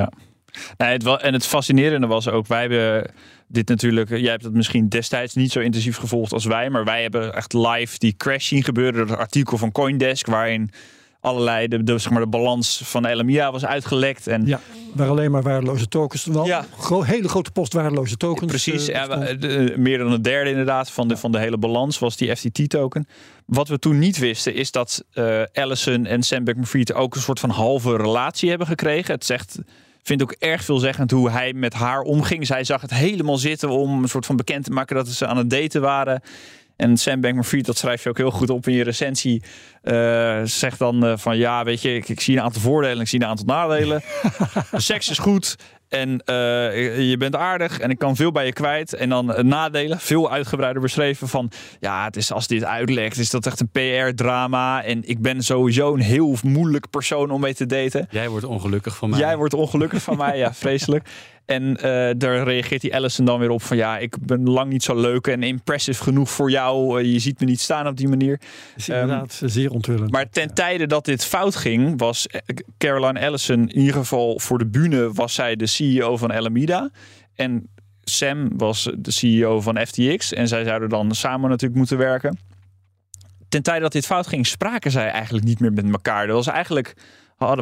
[0.77, 3.15] Nee, het wel, en het fascinerende was ook, wij hebben
[3.49, 7.03] dit natuurlijk, jij hebt het misschien destijds niet zo intensief gevolgd als wij, maar wij
[7.03, 9.07] hebben echt live die crash zien gebeuren.
[9.07, 10.71] Dat artikel van Coindesk, waarin
[11.25, 14.27] allerlei, de, de, zeg maar, de balans van de LMIA was uitgelekt.
[14.27, 14.61] En Ja,
[14.95, 16.25] waar alleen maar waardeloze tokens.
[16.25, 16.65] Wel, Ja.
[16.79, 18.51] gro- hele grote post waardeloze tokens.
[18.51, 19.41] Precies, eh, ja, bestond.
[19.41, 23.07] de- meer dan een derde inderdaad van de, van de hele balans was die FTT-token.
[23.47, 27.41] Wat we toen niet wisten is dat eh Allison en Sam Bankman-Fried ook een soort
[27.41, 29.15] van halve relatie hebben gekregen.
[29.15, 29.59] Het zegt,
[30.03, 32.47] vind ook erg veelzeggend hoe hij met haar omging.
[32.47, 35.37] Zij zag het helemaal zitten om een soort van bekend te maken dat ze aan
[35.37, 36.23] het daten waren.
[36.77, 39.43] En Sam Bankman-Fried, dat schrijf je ook heel goed op in je recensie,
[39.83, 43.09] eh, zegt dan eh, van ja, weet je, ik, ik zie een aantal voordelen, ik
[43.09, 44.03] zie een aantal nadelen.
[44.71, 45.57] De seks is goed
[45.89, 48.95] en eh, je bent aardig en ik kan veel bij je kwijt.
[48.95, 51.51] En dan nadelen, veel uitgebreider beschreven van
[51.81, 54.83] ja, het is als dit uitlekt, is dat echt een PR-drama.
[54.85, 58.07] En ik ben sowieso een heel moeilijk persoon om mee te daten.
[58.11, 59.19] Jij wordt ongelukkig van mij.
[59.19, 61.09] Jij wordt ongelukkig van mij, ja, vreselijk.
[61.45, 64.83] En eh, daar reageert die Allison dan weer op van ja, ik ben lang niet
[64.83, 67.01] zo leuk en impressive genoeg voor jou.
[67.01, 68.41] Eh, je ziet me niet staan op die manier.
[68.77, 70.11] is inderdaad zeer onthullend.
[70.11, 72.41] Maar ten tijde dat dit fout ging, was eh,
[72.79, 76.91] Caroline Allison in ieder geval voor de bühne was zij de CEO van Alameda.
[77.35, 77.69] En
[78.05, 80.33] Sam was de CEO van FTX.
[80.33, 82.39] En zij zouden dan samen natuurlijk moeten werken.
[83.49, 86.29] Ten tijde dat dit fout ging, spraken zij eigenlijk niet meer met elkaar.
[86.29, 86.95] Er was eigenlijk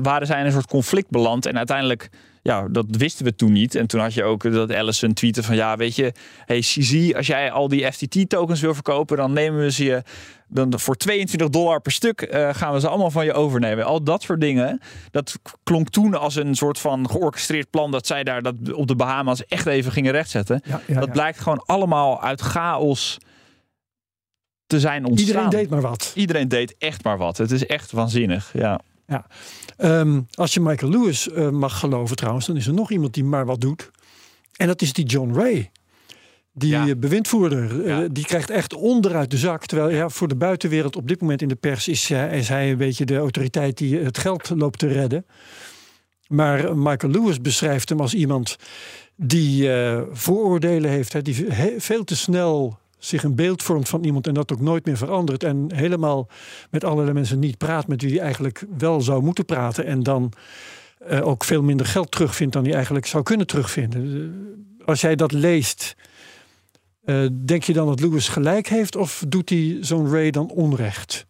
[0.03, 1.47] waren zij in een soort conflict beland.
[1.47, 2.11] En uiteindelijk
[2.43, 3.75] ja, dat wisten we toen niet.
[3.75, 6.13] En toen had je ook dat Allison tweette van ja, weet je,
[6.45, 10.03] hey CZ, als jij al die FTT-tokens wil verkopen, dan nemen we ze je
[10.49, 13.85] dan voor 22 dollar per stuk uh, gaan we ze allemaal van je overnemen.
[13.85, 14.81] Al dat soort dingen.
[15.11, 18.97] Dat klonk toen als een soort van georchestreerd plan dat zij daar dat op de
[18.97, 20.61] Bahama's echt even gingen rechtzetten.
[20.65, 23.19] Ja, ja, dat blijkt gewoon allemaal uit chaos
[24.67, 25.27] te zijn ontstaan.
[25.27, 26.13] Iedereen deed maar wat.
[26.15, 27.37] Iedereen deed echt maar wat.
[27.37, 28.51] Het is echt waanzinnig.
[28.53, 28.81] Ja.
[29.13, 29.27] Ja.
[29.77, 33.25] Ehm, als je Michael Lewis uh, mag geloven trouwens, dan is er nog iemand die
[33.25, 33.91] maar wat doet.
[34.57, 35.71] En dat is die John Ray.
[36.55, 36.95] Die ja.
[36.95, 39.67] bewindvoerder, eh, die krijgt echt onderuit de zak.
[39.67, 42.71] Terwijl ja, voor de buitenwereld op dit moment in de pers is, uh, is hij
[42.71, 45.27] een beetje de autoriteit die het geld loopt te redden.
[46.27, 48.57] Maar Michael Lewis beschrijft hem als iemand
[49.17, 49.71] die
[50.13, 51.47] vooroordelen heeft, hè, die
[51.79, 55.45] veel te snel zich een beeld vormt van iemand en dat ook nooit meer verandert.
[55.45, 56.29] En helemaal
[56.71, 59.87] met allerlei mensen niet praat met wie hij eigenlijk wel zou moeten praten.
[59.87, 60.33] En dan
[61.11, 64.35] uh, ook veel minder geld terugvindt dan hij eigenlijk zou kunnen terugvinden.
[64.85, 65.97] Als jij dat leest,
[67.05, 71.27] uh, denk je dan dat Lewis gelijk heeft of doet hij zo'n Ray dan onrecht?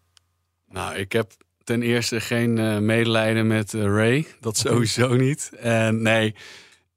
[0.68, 1.32] Nou, ik heb
[1.64, 4.26] ten eerste geen medelijden met Ray.
[4.40, 5.52] Dat sowieso niet.
[5.58, 6.34] En nee,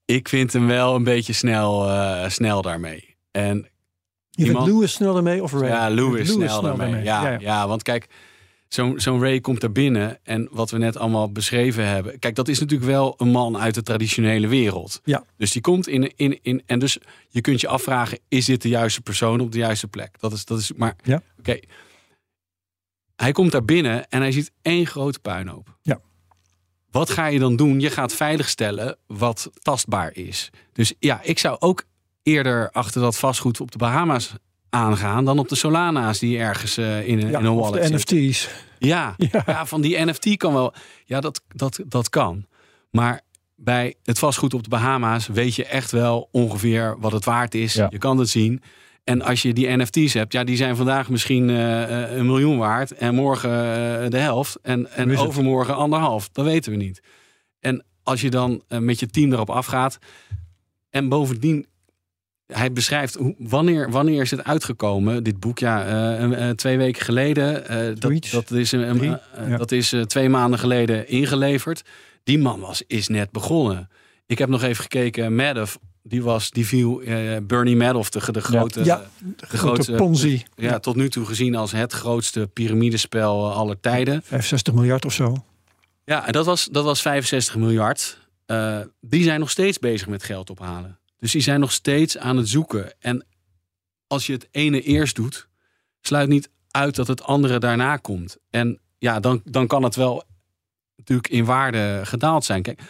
[0.06, 1.90] ik vind hem wel een beetje snel,
[2.30, 3.16] snel daarmee.
[3.32, 3.68] En
[4.36, 4.68] je iemand...
[4.68, 5.68] Lewis snel ermee of Ray?
[5.68, 7.04] Ja, Lewis, snel, ermee.
[7.04, 7.68] Ja, ja, ja.
[7.68, 8.08] want kijk,
[8.68, 10.20] zo'n zo'n Ray komt er binnen.
[10.24, 12.20] En wat we net allemaal beschreven hebben.
[12.20, 15.02] Kijk, dat is natuurlijk wel een man uit de traditionele wereld.
[15.04, 15.24] Ja.
[15.38, 16.64] Dus die komt in, in, in.
[16.66, 16.98] En dus
[17.30, 20.20] je kunt je afvragen: is dit de juiste persoon op de juiste plek?
[20.20, 20.96] Dat is, dat is maar.
[21.04, 21.22] Ja.
[21.40, 21.60] Oké.
[23.16, 25.78] Hij komt daar binnen en hij ziet één grote puinhoop.
[25.82, 26.00] Ja.
[26.92, 27.80] Wat ga je dan doen?
[27.80, 30.50] Je gaat veiligstellen wat tastbaar is.
[30.74, 31.84] Dus ja, ik zou ook
[32.26, 34.34] eerder achter dat vastgoed op de Bahama's
[34.70, 38.50] aangaan dan op de Solana's die ergens uh, in, ja, in een wallet de NFT's.
[38.80, 39.66] Ja, ja, ja.
[39.66, 40.74] van die NFT kan wel.
[41.06, 42.46] Ja, dat, dat, dat kan.
[42.92, 43.22] Maar
[43.56, 47.74] bij het vastgoed op de Bahama's weet je echt wel ongeveer wat het waard is.
[47.74, 47.88] Ja.
[47.90, 48.62] Je kan het zien.
[49.04, 52.92] En als je die NFT's hebt, ja, die zijn vandaag misschien uh, een miljoen waard
[52.92, 56.30] en morgen uh, de helft en, en overmorgen anderhalf.
[56.30, 57.02] Dat weten we niet.
[57.60, 59.98] En als je dan met je team erop afgaat
[60.90, 61.66] en bovendien
[62.48, 65.60] hij beschrijft hoe, wanneer, wanneer is het uitgekomen, dit boek?
[65.60, 67.64] Ja, uh, twee weken geleden.
[67.64, 68.30] Uh, dat, dat, is,
[69.58, 71.82] dat is twee maanden geleden ingeleverd.
[72.24, 73.89] Die man was, is net begonnen.
[74.26, 75.36] Ik heb nog even gekeken.
[75.36, 77.02] Madoff, die was, die viel
[77.43, 80.43] Bernie Madoff, de, de grote, ja, de, de grote Ponzi.
[80.56, 84.22] Ja, tot nu toe gezien als het grootste piramidespel aller tijden.
[84.24, 85.46] 65 miljard of zo.
[86.06, 88.20] Ja, en dat was, dat was 65 miljard.
[89.02, 91.00] die zijn nog steeds bezig met geld ophalen.
[91.26, 93.02] Dus die zijn nog steeds aan het zoeken.
[93.02, 93.26] En
[94.08, 95.48] als je het ene eerst doet,
[96.02, 98.38] sluit niet uit dat het andere daarna komt.
[98.50, 100.24] En ja, dan, dan kan het wel
[100.96, 102.62] natuurlijk in waarde gedaald zijn.
[102.62, 102.82] Kijk,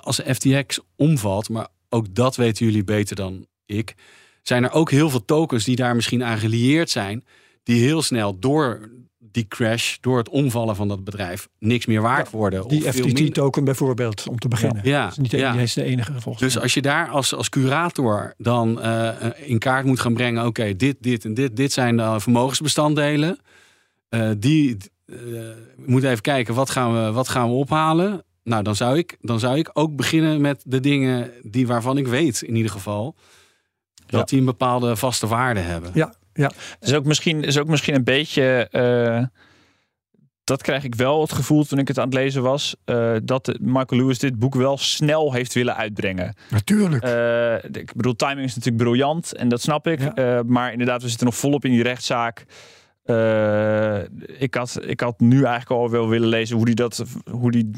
[0.00, 3.94] als FTX omvalt, maar ook dat weten jullie beter dan ik,
[4.42, 7.24] zijn er ook heel veel tokens die daar misschien aan gelieerd zijn,
[7.62, 8.90] die heel snel door
[9.30, 12.68] die crash door het omvallen van dat bedrijf niks meer waard worden.
[12.68, 14.80] Die FTT-token bijvoorbeeld, om te beginnen.
[14.84, 15.52] Ja, dat is niet, ja.
[15.74, 16.38] de enige gevolg.
[16.38, 20.46] Dus als je daar als, als curator dan uh, in kaart moet gaan brengen...
[20.46, 23.38] oké, dit, dit en dit, dit zijn de vermogensbestanddelen.
[24.10, 25.40] Uh, die uh,
[25.76, 28.24] moeten even kijken, wat gaan, we, wat gaan we ophalen?
[28.42, 32.06] Nou, dan zou, ik, dan zou ik ook beginnen met de dingen die waarvan ik
[32.06, 33.14] weet in ieder geval...
[34.06, 35.90] dat die een bepaalde vaste waarde hebben.
[35.94, 36.50] Ja, ja.
[36.78, 38.68] Het is ook misschien, is ook misschien een beetje.
[38.70, 39.24] Uh,
[40.44, 42.76] dat krijg ik wel het gevoel toen ik het aan het lezen was.
[42.84, 46.34] Uh, dat Michael Lewis dit boek wel snel heeft willen uitbrengen.
[46.50, 47.04] Natuurlijk.
[47.04, 50.16] Uh, ik bedoel, timing is natuurlijk briljant en dat snap ik.
[50.16, 50.42] Ja.
[50.46, 52.44] maar inderdaad, we zitten nog volop in die rechtszaak.
[54.38, 57.70] ik, had, ik had nu eigenlijk al wel willen lezen hoe die, dat, hoe die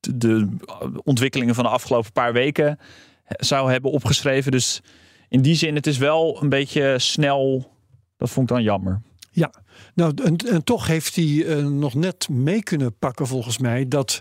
[0.00, 0.56] de
[1.04, 2.78] ontwikkelingen van de afgelopen paar weken
[3.26, 4.52] zou hebben opgeschreven.
[4.52, 4.80] Dus
[5.28, 7.72] in die zin, het is wel een beetje snel
[8.16, 9.00] dat vond ik dan jammer.
[9.30, 9.50] Ja,
[9.94, 14.18] nou en, en toch heeft hij uh, nog net mee kunnen pakken volgens mij dat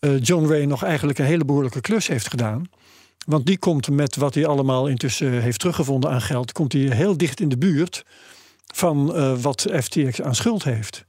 [0.00, 2.64] uh, John Ray nog eigenlijk een hele behoorlijke klus heeft gedaan.
[3.26, 7.16] Want die komt met wat hij allemaal intussen heeft teruggevonden aan geld, komt hij heel
[7.16, 8.04] dicht in de buurt
[8.74, 11.04] van uh, wat FTX aan schuld heeft.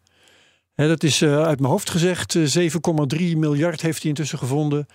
[0.74, 2.44] He, dat is uit mijn hoofd gezegd, 7,3
[3.38, 4.88] miljard heeft hij intussen gevonden.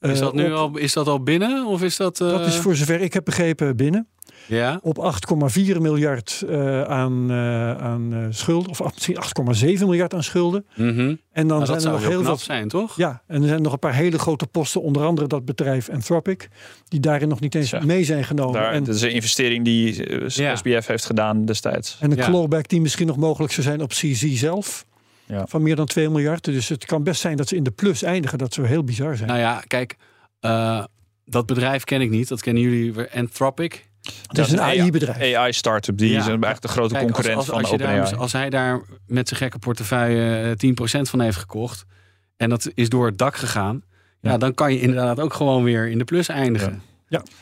[0.00, 1.66] Is dat nu al, is dat al binnen?
[1.66, 4.08] Of is dat, dat is voor zover ik heb begrepen binnen.
[4.46, 4.80] Ja?
[4.82, 5.18] Op
[5.54, 8.70] 8,4 miljard uh, aan, uh, aan uh, schulden.
[8.70, 10.66] Of misschien 8,7 miljard aan schulden.
[10.74, 11.18] Mm -hmm.
[11.32, 12.36] En dan nou, zijn er nog heel veel.
[12.36, 12.96] zijn, toch?
[12.96, 14.82] Ja, en er zijn nog een paar hele grote posten.
[14.82, 16.48] Onder andere dat bedrijf Anthropic.
[16.88, 17.84] Die daarin nog niet eens ja.
[17.84, 18.60] mee zijn genomen.
[18.60, 20.56] Daar, en, dat is een investering die ja.
[20.56, 21.96] SBF heeft gedaan destijds.
[22.00, 22.24] En een ja.
[22.24, 24.84] clawback die misschien nog mogelijk zou zijn op CZ zelf.
[25.26, 25.46] Ja.
[25.46, 26.44] Van meer dan 2 miljard.
[26.44, 28.38] Dus het kan best zijn dat ze in de plus eindigen.
[28.38, 29.28] Dat zou heel bizar zijn.
[29.28, 29.96] Nou ja, kijk
[30.40, 30.84] Eh,
[31.24, 32.28] dat bedrijf ken ik niet.
[32.28, 32.94] Dat kennen jullie.
[33.14, 33.90] Anthropic.
[34.26, 35.36] Het is een AI-bedrijf.
[35.36, 35.98] AI-startup.
[35.98, 38.10] Die is eigenlijk de grote Kijk, concurrent als, als, van als, OpenAI.
[38.10, 41.84] daar, als hij daar met zijn gekke portefeuille eh, 10% van heeft gekocht.
[42.36, 43.82] En dat is door het dak gegaan.
[44.20, 44.38] Ja, Ja.
[44.38, 46.82] dan kan je inderdaad ook gewoon weer in de plus eindigen.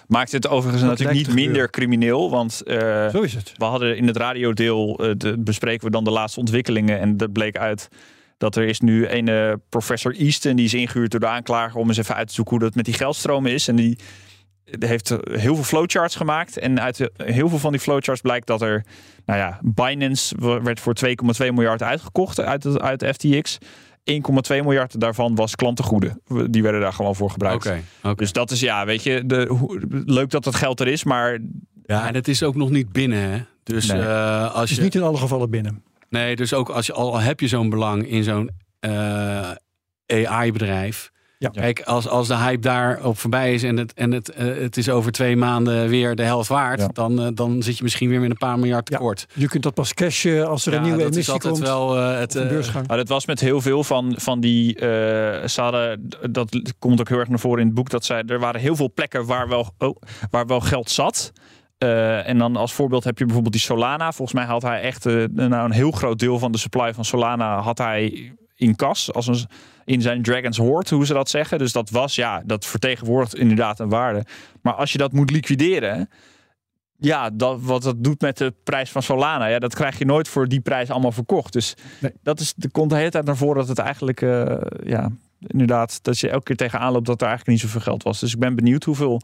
[0.07, 2.31] Maakt het overigens Dat natuurlijk niet minder crimineel.
[2.31, 3.53] Want eh, Zo is het.
[3.57, 7.01] we hadden in het radiodeel eh, de, bespreken we dan de laatste ontwikkelingen.
[7.01, 7.89] En dat bleek uit
[8.39, 10.57] dat er is nu een eh, professor Easton.
[10.57, 12.85] Die is ingehuurd door de aanklager om eens even uit te zoeken hoe dat met
[12.85, 13.69] die geldstromen is.
[13.69, 13.99] En die
[14.79, 16.59] heeft heel veel flowcharts gemaakt.
[16.59, 18.85] En uit heel veel van die flowcharts blijkt dat er,
[19.27, 23.59] nou ja, Binance werd voor 2,2 miljard uitgekocht uit, het- uit FTX.
[24.05, 26.21] 1,2 miljard daarvan was klantengoeden.
[26.51, 27.67] Die werden daar gewoon voor gebruikt.
[27.67, 27.81] Oké.
[28.03, 28.15] oké.
[28.15, 31.39] Dus dat is ja, weet je, de, hoe- leuk dat dat geld er is, maar
[31.85, 33.19] Ja, en het is ook nog niet binnen.
[33.31, 33.39] Hè?
[33.63, 34.01] Dus Nee.
[34.03, 34.83] eh, als Het is je.
[34.83, 35.83] niet in alle gevallen binnen.
[36.09, 38.51] Nee, dus ook als je al heb je zo'n belang in zo'n
[38.81, 39.51] eh,
[40.07, 41.11] AI-bedrijf.
[41.43, 41.49] Ja.
[41.49, 44.89] Kijk, als, als de hype daarop voorbij is en het, en het, eh, het is
[44.89, 46.89] over twee maanden weer de helft waard, Ja.
[46.93, 48.97] dan, eh, dan zit je misschien weer met een paar miljard Ja.
[48.97, 49.27] tekort.
[49.35, 51.65] Je kunt dat pas cashen als er een nieuwe dat is emissie altijd komt.
[51.67, 52.33] wel eh, het.
[52.33, 52.87] beursgang.
[52.87, 54.75] Dat was met heel veel van, van die.
[54.77, 57.91] eh ze hadden, dat komt ook heel erg naar voren in het boek.
[57.91, 59.97] Dat zij, er waren heel veel plekken waar wel, oh,
[60.31, 61.33] waar wel geld zat.
[61.79, 64.13] Eh, en dan als voorbeeld heb je bijvoorbeeld die Solana.
[64.13, 67.05] Volgens mij had hij echt eh, nou, een heel groot deel van de supply van
[67.05, 69.13] Solana had hij in kas.
[69.13, 69.47] Als een,
[69.85, 71.59] in zijn Dragon's Hoard, hoe ze dat zeggen.
[71.59, 74.25] Dus dat was, ja, dat vertegenwoordigt inderdaad een waarde.
[74.63, 76.09] Maar als je dat moet liquideren.
[76.99, 79.47] Ja, dat, wat dat doet met de prijs van Solana.
[79.47, 81.53] Ja, dat krijg je nooit voor die prijs allemaal verkocht.
[81.53, 82.13] Dus Nee.
[82.23, 85.11] dat is, er komt de hele tijd naar voren dat het eigenlijk, eh, ja,
[85.47, 88.21] inderdaad, dat je elke keer tegenaan loopt dat er eigenlijk niet zoveel geld was.
[88.21, 89.21] Dus ik ben benieuwd hoeveel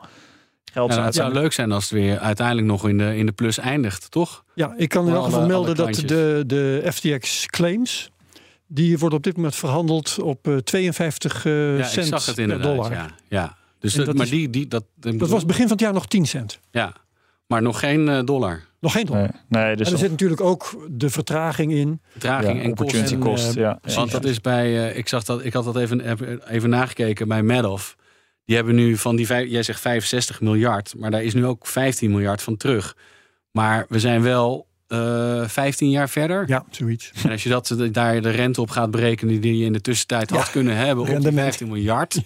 [0.73, 3.33] geld ja, het zou leuk zijn als het weer uiteindelijk nog in de, in de
[3.33, 4.45] plus eindigt, toch?
[4.55, 8.11] Ja, ik kan in elk geval melden dat de, de FTX claims...
[8.69, 12.39] die worden op dit moment verhandeld op eh, 52 eh, Ja, cent ik zag het
[12.39, 12.67] inderdaad.
[12.77, 12.93] dollar.
[12.93, 13.57] Ja, ja.
[13.79, 16.07] Dus dat, dat maar is- die, die, dat, Dat was begin van het jaar nog
[16.07, 16.61] 10 cent.
[16.71, 16.93] ja,
[17.47, 18.63] maar nog geen eh, dollar.
[18.81, 19.23] Nog geen dollar.
[19.49, 22.01] Nee, nee dus en er zit natuurlijk ook de vertraging in.
[22.11, 23.49] Vertraging ja, en opportunity cost.
[23.49, 23.79] eh, ja.
[23.95, 27.29] Want dat is bij, eh, ik zag dat, ik had dat even, even- even nagekeken
[27.29, 27.97] bij Madoff.
[28.45, 31.67] Die hebben nu van die, vijf- jij zegt 65 miljard, maar daar is nu ook
[31.67, 32.97] 15 miljard van terug.
[33.51, 36.45] Maar we zijn wel eh 15 jaar verder.
[36.49, 37.13] Ja, zoiets.
[37.25, 39.81] En als je dat, eh, daar de rente op gaat berekenen die je in de
[39.81, 41.45] tussentijd had kunnen hebben op die rendement.
[41.47, 42.21] 15 miljard.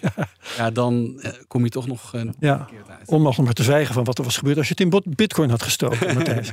[0.57, 3.09] Ja, dan eh, kom je toch nog een Ja, keer uit.
[3.09, 5.51] om nog maar te zwijgen van wat er was gebeurd als je het in bitcoin
[5.51, 6.53] had gestoken, Matthijs.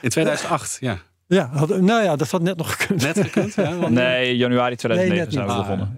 [0.00, 0.98] In 2008, ja.
[1.26, 3.02] Ja, had, nou ja, dat had net nog gekund.
[3.02, 3.54] Net gekund.
[3.54, 5.34] Ja, want- Nee, januari Nee, 2009 net niet.
[5.34, 5.94] zijn we Ah, begonnen.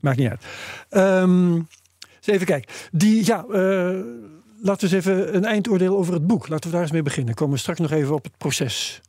[0.00, 0.42] Maakt niet uit.
[0.88, 1.66] Ehm, eens
[2.26, 2.72] even kijken.
[2.92, 3.90] Die, ja, eh,
[4.60, 6.48] laten we eens even een eindoordeel over het boek.
[6.48, 7.34] Laten we daar eens mee beginnen.
[7.34, 9.00] Komen we straks nog even op het proces.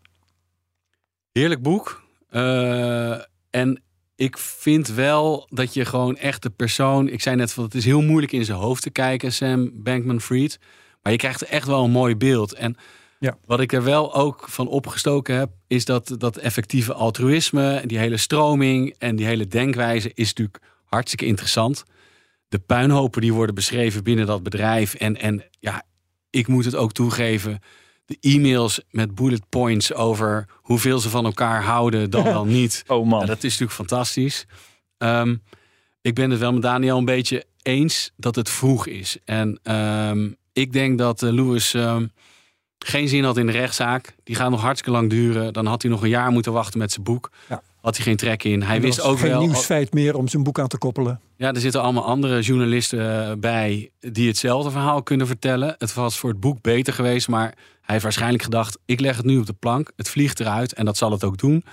[1.32, 2.04] Heerlijk boek.
[2.30, 3.12] Eh,
[3.50, 3.82] en
[4.16, 7.08] ik vind wel dat je gewoon echt de persoon.
[7.08, 10.60] Ik zei net van het is heel moeilijk in zijn hoofd te kijken, Sam Bankman-Fried.
[11.02, 12.54] Maar je krijgt echt wel een mooi beeld.
[12.54, 12.76] En
[13.20, 13.38] Ja.
[13.46, 18.18] wat ik er wel ook van opgestoken heb, is dat dat effectieve altruïsme, die hele
[18.18, 21.84] stroming en die hele denkwijze is natuurlijk hartstikke interessant.
[22.50, 24.94] De puinhopen die worden beschreven binnen dat bedrijf.
[24.94, 25.84] En, en ja,
[26.30, 27.60] ik moet het ook toegeven
[28.10, 32.84] de e-mails met bullet points over hoeveel ze van elkaar houden, dan wel niet.
[32.88, 33.20] Oh man.
[33.20, 34.46] Ja, dat is natuurlijk fantastisch.
[34.98, 35.36] Ehm,
[36.02, 39.18] ik ben het wel met Daniel een beetje eens dat het vroeg is.
[39.26, 42.08] En ehm, ik denk dat eh, Lewis ehm,
[42.80, 44.16] geen zin had in de rechtszaak.
[44.24, 45.54] Die gaat nog hartstikke lang duren.
[45.54, 47.32] Dan had hij nog een jaar moeten wachten met zijn boek.
[47.50, 47.62] Ja.
[47.82, 48.62] Had hij geen trek in.
[48.64, 49.40] Hij Er wist was ook geen wel.
[49.42, 51.20] nieuwsfeit meer om zijn boek aan te koppelen.
[51.38, 55.76] Ja, er zitten allemaal andere journalisten eh, bij die hetzelfde verhaal kunnen vertellen.
[55.78, 57.54] Het was voor het boek beter geweest, maar hij
[57.86, 60.98] heeft waarschijnlijk gedacht: ik leg het nu op de plank, het vliegt eruit en dat
[60.98, 61.64] zal het ook doen.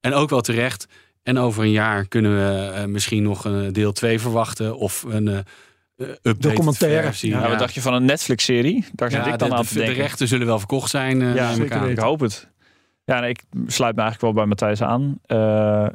[0.00, 0.86] En ook wel terecht.
[1.22, 5.28] En over een jaar kunnen we eh, misschien nog een deel 2 verwachten of een
[5.28, 5.38] eh
[5.96, 7.02] update Documentaire.
[7.02, 7.30] versie.
[7.30, 8.84] Ja, Ja, wat dacht je van een Netflix-serie?
[8.92, 9.96] Daar zit Ja, ik dan de, aan de, te de denken.
[10.02, 11.22] rechten zullen wel verkocht zijn.
[11.22, 11.86] eh, Ja.
[11.88, 12.48] Ik hoop het.
[13.04, 15.18] Ja, ik sluit me eigenlijk wel bij Matthijs aan.
[15.26, 15.86] Eh,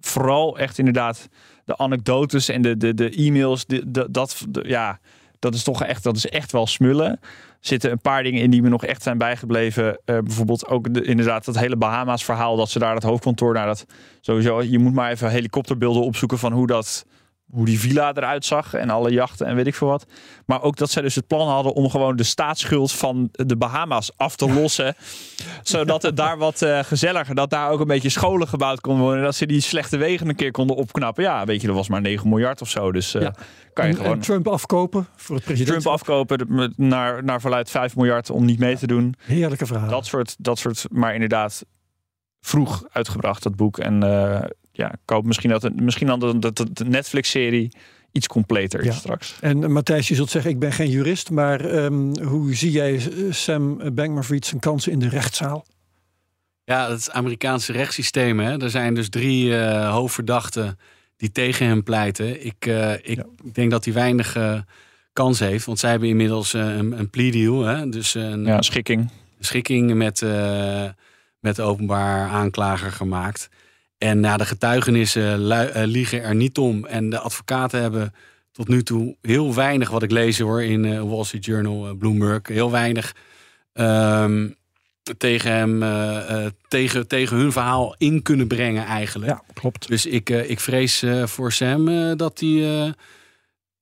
[0.00, 1.28] vooral echt inderdaad
[1.64, 3.66] de anekdotes en de, de, de e-mails.
[3.66, 4.98] De, dat, ja,
[5.38, 7.10] dat is toch echt, dat is echt wel smullen.
[7.10, 7.18] Er
[7.60, 9.98] zitten een paar dingen in die me nog echt zijn bijgebleven.
[10.04, 12.56] Eh, bijvoorbeeld ook de, inderdaad dat hele Bahama's verhaal.
[12.56, 13.86] Dat ze daar het hoofdkantoor naar dat
[14.20, 14.62] sowieso.
[14.62, 17.06] Je moet maar even helikopterbeelden opzoeken van hoe dat
[17.52, 20.06] hoe die villa eruit zag en alle jachten en weet ik veel wat.
[20.46, 24.10] Maar ook dat zij dus het plan hadden om gewoon de staatsschuld van de Bahama's
[24.16, 24.94] af te lossen.
[25.62, 29.18] zodat het daar wat eh, gezelliger, dat daar ook een beetje scholen gebouwd kon worden.
[29.18, 31.24] En dat ze die slechte wegen een keer konden opknappen.
[31.24, 32.92] Ja, weet je, dat was maar 9 miljard of zo.
[32.92, 33.34] Dus eh, Ja.
[33.72, 35.80] kan je En, gewoon en Trump afkopen voor het president.
[35.80, 39.14] Trump afkopen naar, naar verluid 5 miljard om niet mee te doen.
[39.24, 39.90] Heerlijke verhaal.
[39.90, 41.64] Dat soort, dat soort, maar inderdaad
[42.40, 43.78] vroeg uitgebracht, dat boek.
[43.78, 44.40] En eh,
[44.72, 47.72] ja, ik hoop misschien dat misschien dan dat de, de Netflix-serie
[48.12, 48.92] iets completer ja.
[48.92, 49.36] straks.
[49.40, 53.00] En Matthijs, je zult zeggen, ik ben geen jurist, maar ehm, hoe zie jij
[53.30, 55.64] Sam Bankman-Fried zijn kansen in de rechtszaal?
[56.64, 58.40] Ja, het Amerikaanse rechtssysteem.
[58.40, 58.62] Hè?
[58.62, 60.78] Er zijn dus drie uh, hoofdverdachten
[61.16, 62.44] die tegen hem pleiten.
[62.44, 64.60] Ik, uh, ik denk dat hij weinig uh,
[65.12, 67.64] kans heeft, want zij hebben inmiddels een, een plea deal.
[67.64, 67.88] Hè?
[67.88, 69.10] Dus een ja, schikking.
[69.40, 70.24] schikking met,
[71.40, 73.48] met de openbaar aanklager gemaakt.
[74.02, 75.46] En nou, de getuigenissen
[75.86, 76.86] liegen er niet om.
[76.86, 78.14] En de advocaten hebben
[78.52, 82.70] tot nu toe heel weinig, wat ik lees hoor in Wall Street Journal, Bloomberg, heel
[82.70, 83.14] weinig.
[83.72, 84.54] Um,
[85.16, 89.30] tegen hem, uh, tegen, tegen hun verhaal in kunnen brengen eigenlijk.
[89.30, 89.88] Ja, klopt.
[89.88, 92.94] Dus ik, uh, ik vrees voor Sam dat hij een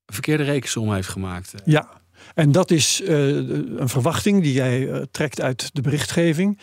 [0.07, 1.55] verkeerde rekensom heeft gemaakt.
[1.65, 1.89] Ja,
[2.35, 6.59] en dat is een verwachting die jij trekt uit de berichtgeving.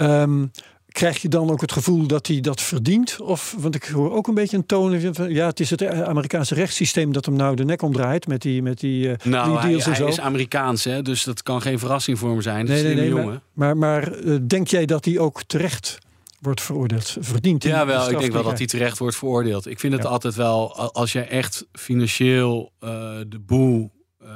[0.00, 0.50] Um,
[0.96, 3.20] Krijg je dan ook het gevoel dat hij dat verdient?
[3.20, 6.54] Of, want ik hoor ook een beetje een toon van, ja, het is het Amerikaanse
[6.54, 9.84] rechtssysteem dat hem nou de nek omdraait met die, met die, uh, nou, die deals
[9.84, 10.02] hij, en zo.
[10.04, 12.66] Hij is Amerikaans, hè, dus dat kan geen verrassing voor hem zijn.
[12.66, 13.42] Nee, nee, nee, jongen.
[13.52, 15.98] Maar, maar, maar uh, denk jij dat hij ook terecht
[16.40, 17.16] wordt veroordeeld?
[17.20, 17.72] Verdient hij?
[17.72, 18.10] Ja, wel.
[18.10, 19.66] Ik denk wel dat hij terecht wordt veroordeeld.
[19.66, 20.08] Ik vind het ja.
[20.08, 22.90] altijd wel, als je echt financieel uh,
[23.28, 23.92] de boel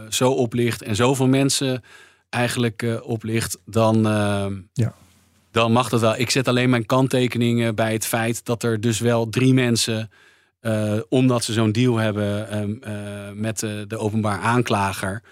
[0.08, 1.82] zo oplicht en zoveel mensen
[2.28, 4.02] eigenlijk oplicht, dan.
[4.72, 4.94] ja
[5.50, 6.18] dan mag dat wel.
[6.18, 10.10] Ik zet alleen mijn kanttekeningen bij het feit dat er dus wel drie mensen,
[10.60, 15.22] uh, omdat ze zo'n deal hebben uh, uh, met de openbaar aanklager,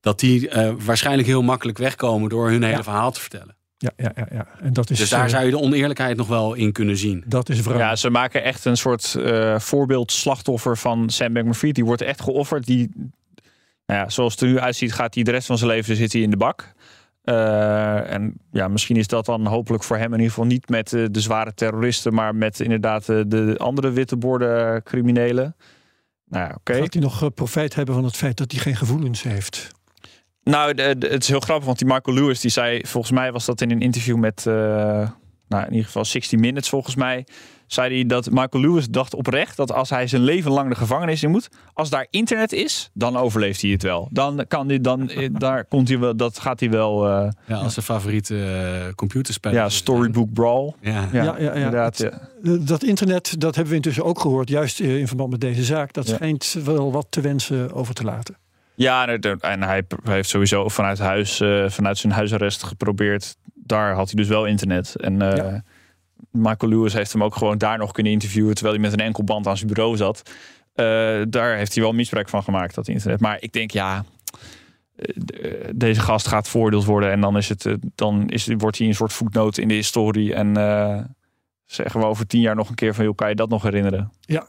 [0.00, 2.82] dat die waarschijnlijk heel makkelijk wegkomen door hun hele ja.
[2.82, 3.56] verhaal te vertellen.
[3.76, 4.46] Ja, ja, ja, ja.
[4.60, 7.24] En dat is, dus daar zou je de oneerlijkheid nog wel in kunnen zien.
[7.26, 9.16] Dat is Ja, ze maken echt een soort
[9.56, 11.74] voorbeeld slachtoffer van Sam Bankman-Fried.
[11.74, 12.66] Die wordt echt geofferd.
[12.66, 12.90] Die,
[13.86, 16.12] nou ja, zoals het er nu uitziet, gaat hij de rest van zijn leven zit
[16.12, 16.72] hij in de bak.
[17.28, 20.92] Uh, en ja, misschien is dat dan hopelijk voor hem in ieder geval niet met
[20.92, 25.56] uh, de zware terroristen, maar met inderdaad uh, de andere witte borden criminelen.
[26.24, 26.58] Nou ja, oké.
[26.58, 26.80] Okay.
[26.80, 29.68] Gaat hij nog profijt hebben van het feit dat hij geen gevoelens heeft?
[30.42, 33.32] Nou, de, de, het is heel grappig, want die Michael Lewis die zei, volgens mij
[33.32, 37.26] was dat in een interview met, nou in ieder geval 60 Minutes volgens mij
[37.68, 41.22] zei hij dat Michael Lewis dacht oprecht dat als hij zijn leven lang de gevangenis
[41.22, 44.08] in moet, als daar internet is, dan overleeft hij het wel.
[44.12, 47.08] Dan kan hij, dan daar komt hij wel, dat gaat hij wel.
[47.08, 49.52] Uh, ja, als zijn favoriete uh, computerspel.
[49.52, 50.74] Ja, Storybook Brawl.
[50.80, 51.98] Ja, ja, ja, ja, inderdaad.
[51.98, 55.92] Het, dat internet, dat hebben we intussen ook gehoord, juist in verband met deze zaak.
[55.92, 58.36] Dat schijnt wel wat te wensen over te laten.
[58.74, 59.06] Ja,
[59.40, 63.36] en hij heeft sowieso vanuit huis, uh, vanuit zijn huisarrest geprobeerd.
[63.54, 64.96] Daar had hij dus wel internet.
[64.96, 65.62] En ja.
[66.38, 69.24] Michael Lewis heeft hem ook gewoon daar nog kunnen interviewen terwijl hij met een enkel
[69.24, 70.22] band aan zijn bureau zat.
[70.74, 70.84] Uh,
[71.28, 73.20] daar heeft hij wel misbruik van gemaakt, dat internet.
[73.20, 74.04] Maar ik denk, ja,
[75.74, 79.12] deze gast gaat voordeeld worden en dan, is het, dan is, wordt hij een soort
[79.12, 80.34] voetnoot in de historie.
[80.34, 81.00] En uh,
[81.66, 84.12] zeggen we over tien jaar nog een keer van, joh, kan je dat nog herinneren?
[84.20, 84.48] Ja.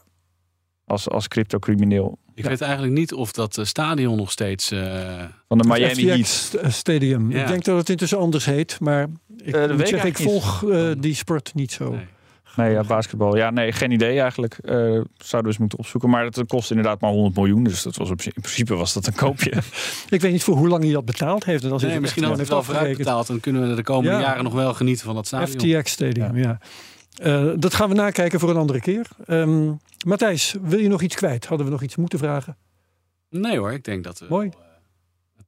[0.84, 2.18] Als, als crypto-crimineel.
[2.34, 4.72] Ik weet eigenlijk niet of dat stadion nog steeds...
[4.72, 5.24] Uh...
[5.48, 6.56] Van de Miami Heat.
[6.68, 7.30] Stadium.
[7.30, 7.40] Ja.
[7.40, 9.06] Ik denk dat het intussen anders heet, maar
[9.44, 11.90] ik, uh, moet zeggen, ik volg uh, die sport niet zo.
[11.90, 12.06] Nee.
[12.56, 13.36] Nee, ja, basketbal.
[13.36, 14.58] Ja, nee, geen idee eigenlijk.
[14.62, 16.10] Uh, zouden we eens moeten opzoeken.
[16.10, 17.64] Maar het kost inderdaad maar 100 miljoen.
[17.64, 19.50] Dus dat was op, in principe was dat een koopje.
[20.08, 21.64] ik weet niet voor hoe lang hij dat betaald heeft.
[21.64, 23.26] En als nee, misschien had hij het wel vooruit betaald.
[23.26, 24.20] Dan kunnen we de komende ja.
[24.20, 25.80] jaren nog wel genieten van dat stadion.
[25.80, 26.58] FTX Stadium, ja.
[27.12, 27.46] ja.
[27.46, 29.06] Uh, dat gaan we nakijken voor een andere keer.
[29.26, 31.46] Um, Matthijs, wil je nog iets kwijt?
[31.46, 32.56] Hadden we nog iets moeten vragen?
[33.30, 34.26] Nee hoor, ik denk dat we...
[34.28, 34.50] Mooi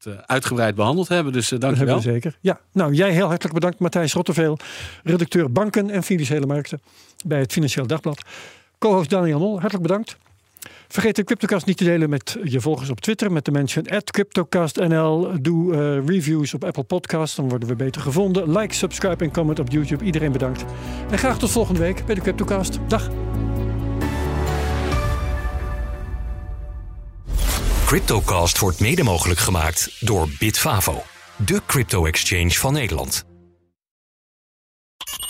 [0.07, 1.33] uh, uitgebreid behandeld hebben.
[1.33, 2.01] Dus uh, dank je wel.
[2.01, 2.39] zeker.
[2.41, 4.59] Ja, nou jij heel hartelijk bedankt Matthijs Rotteveel,
[5.03, 6.81] redacteur banken en financiële markten
[7.27, 8.23] bij het Financieel Dagblad.
[8.79, 10.17] Co-host Daniel Mol, hartelijk bedankt.
[10.89, 15.31] Vergeet de CryptoCast niet te delen met je volgers op Twitter met de mention CryptoCastNL.
[15.41, 18.59] Doe uh, reviews op Apple Podcasts, dan worden we beter gevonden.
[18.59, 20.05] Like, subscribe en comment op YouTube.
[20.05, 20.65] Iedereen bedankt.
[21.11, 22.79] En graag tot volgende week bij de CryptoCast.
[22.89, 23.32] Dag.
[27.93, 31.03] CryptoCast wordt mede mogelijk gemaakt door Bitfavo,
[31.36, 33.24] de crypto-exchange van Nederland.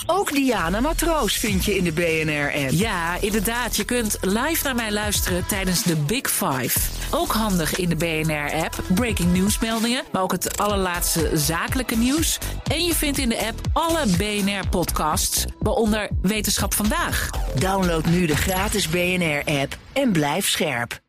[0.07, 2.71] Ook Diana Matroos vind je in de BNR-app.
[2.71, 3.77] Ja, inderdaad.
[3.77, 6.79] Je kunt live naar mij luisteren tijdens de Big Five.
[7.11, 8.83] Ook handig in de BNR-app.
[8.95, 12.39] Breaking nieuwsmeldingen, maar ook het allerlaatste zakelijke nieuws.
[12.65, 17.31] En je vindt in de app alle BNR-podcasts, waaronder Wetenschap Vandaag.
[17.59, 21.01] Download nu de gratis BNR-app en blijf scherp.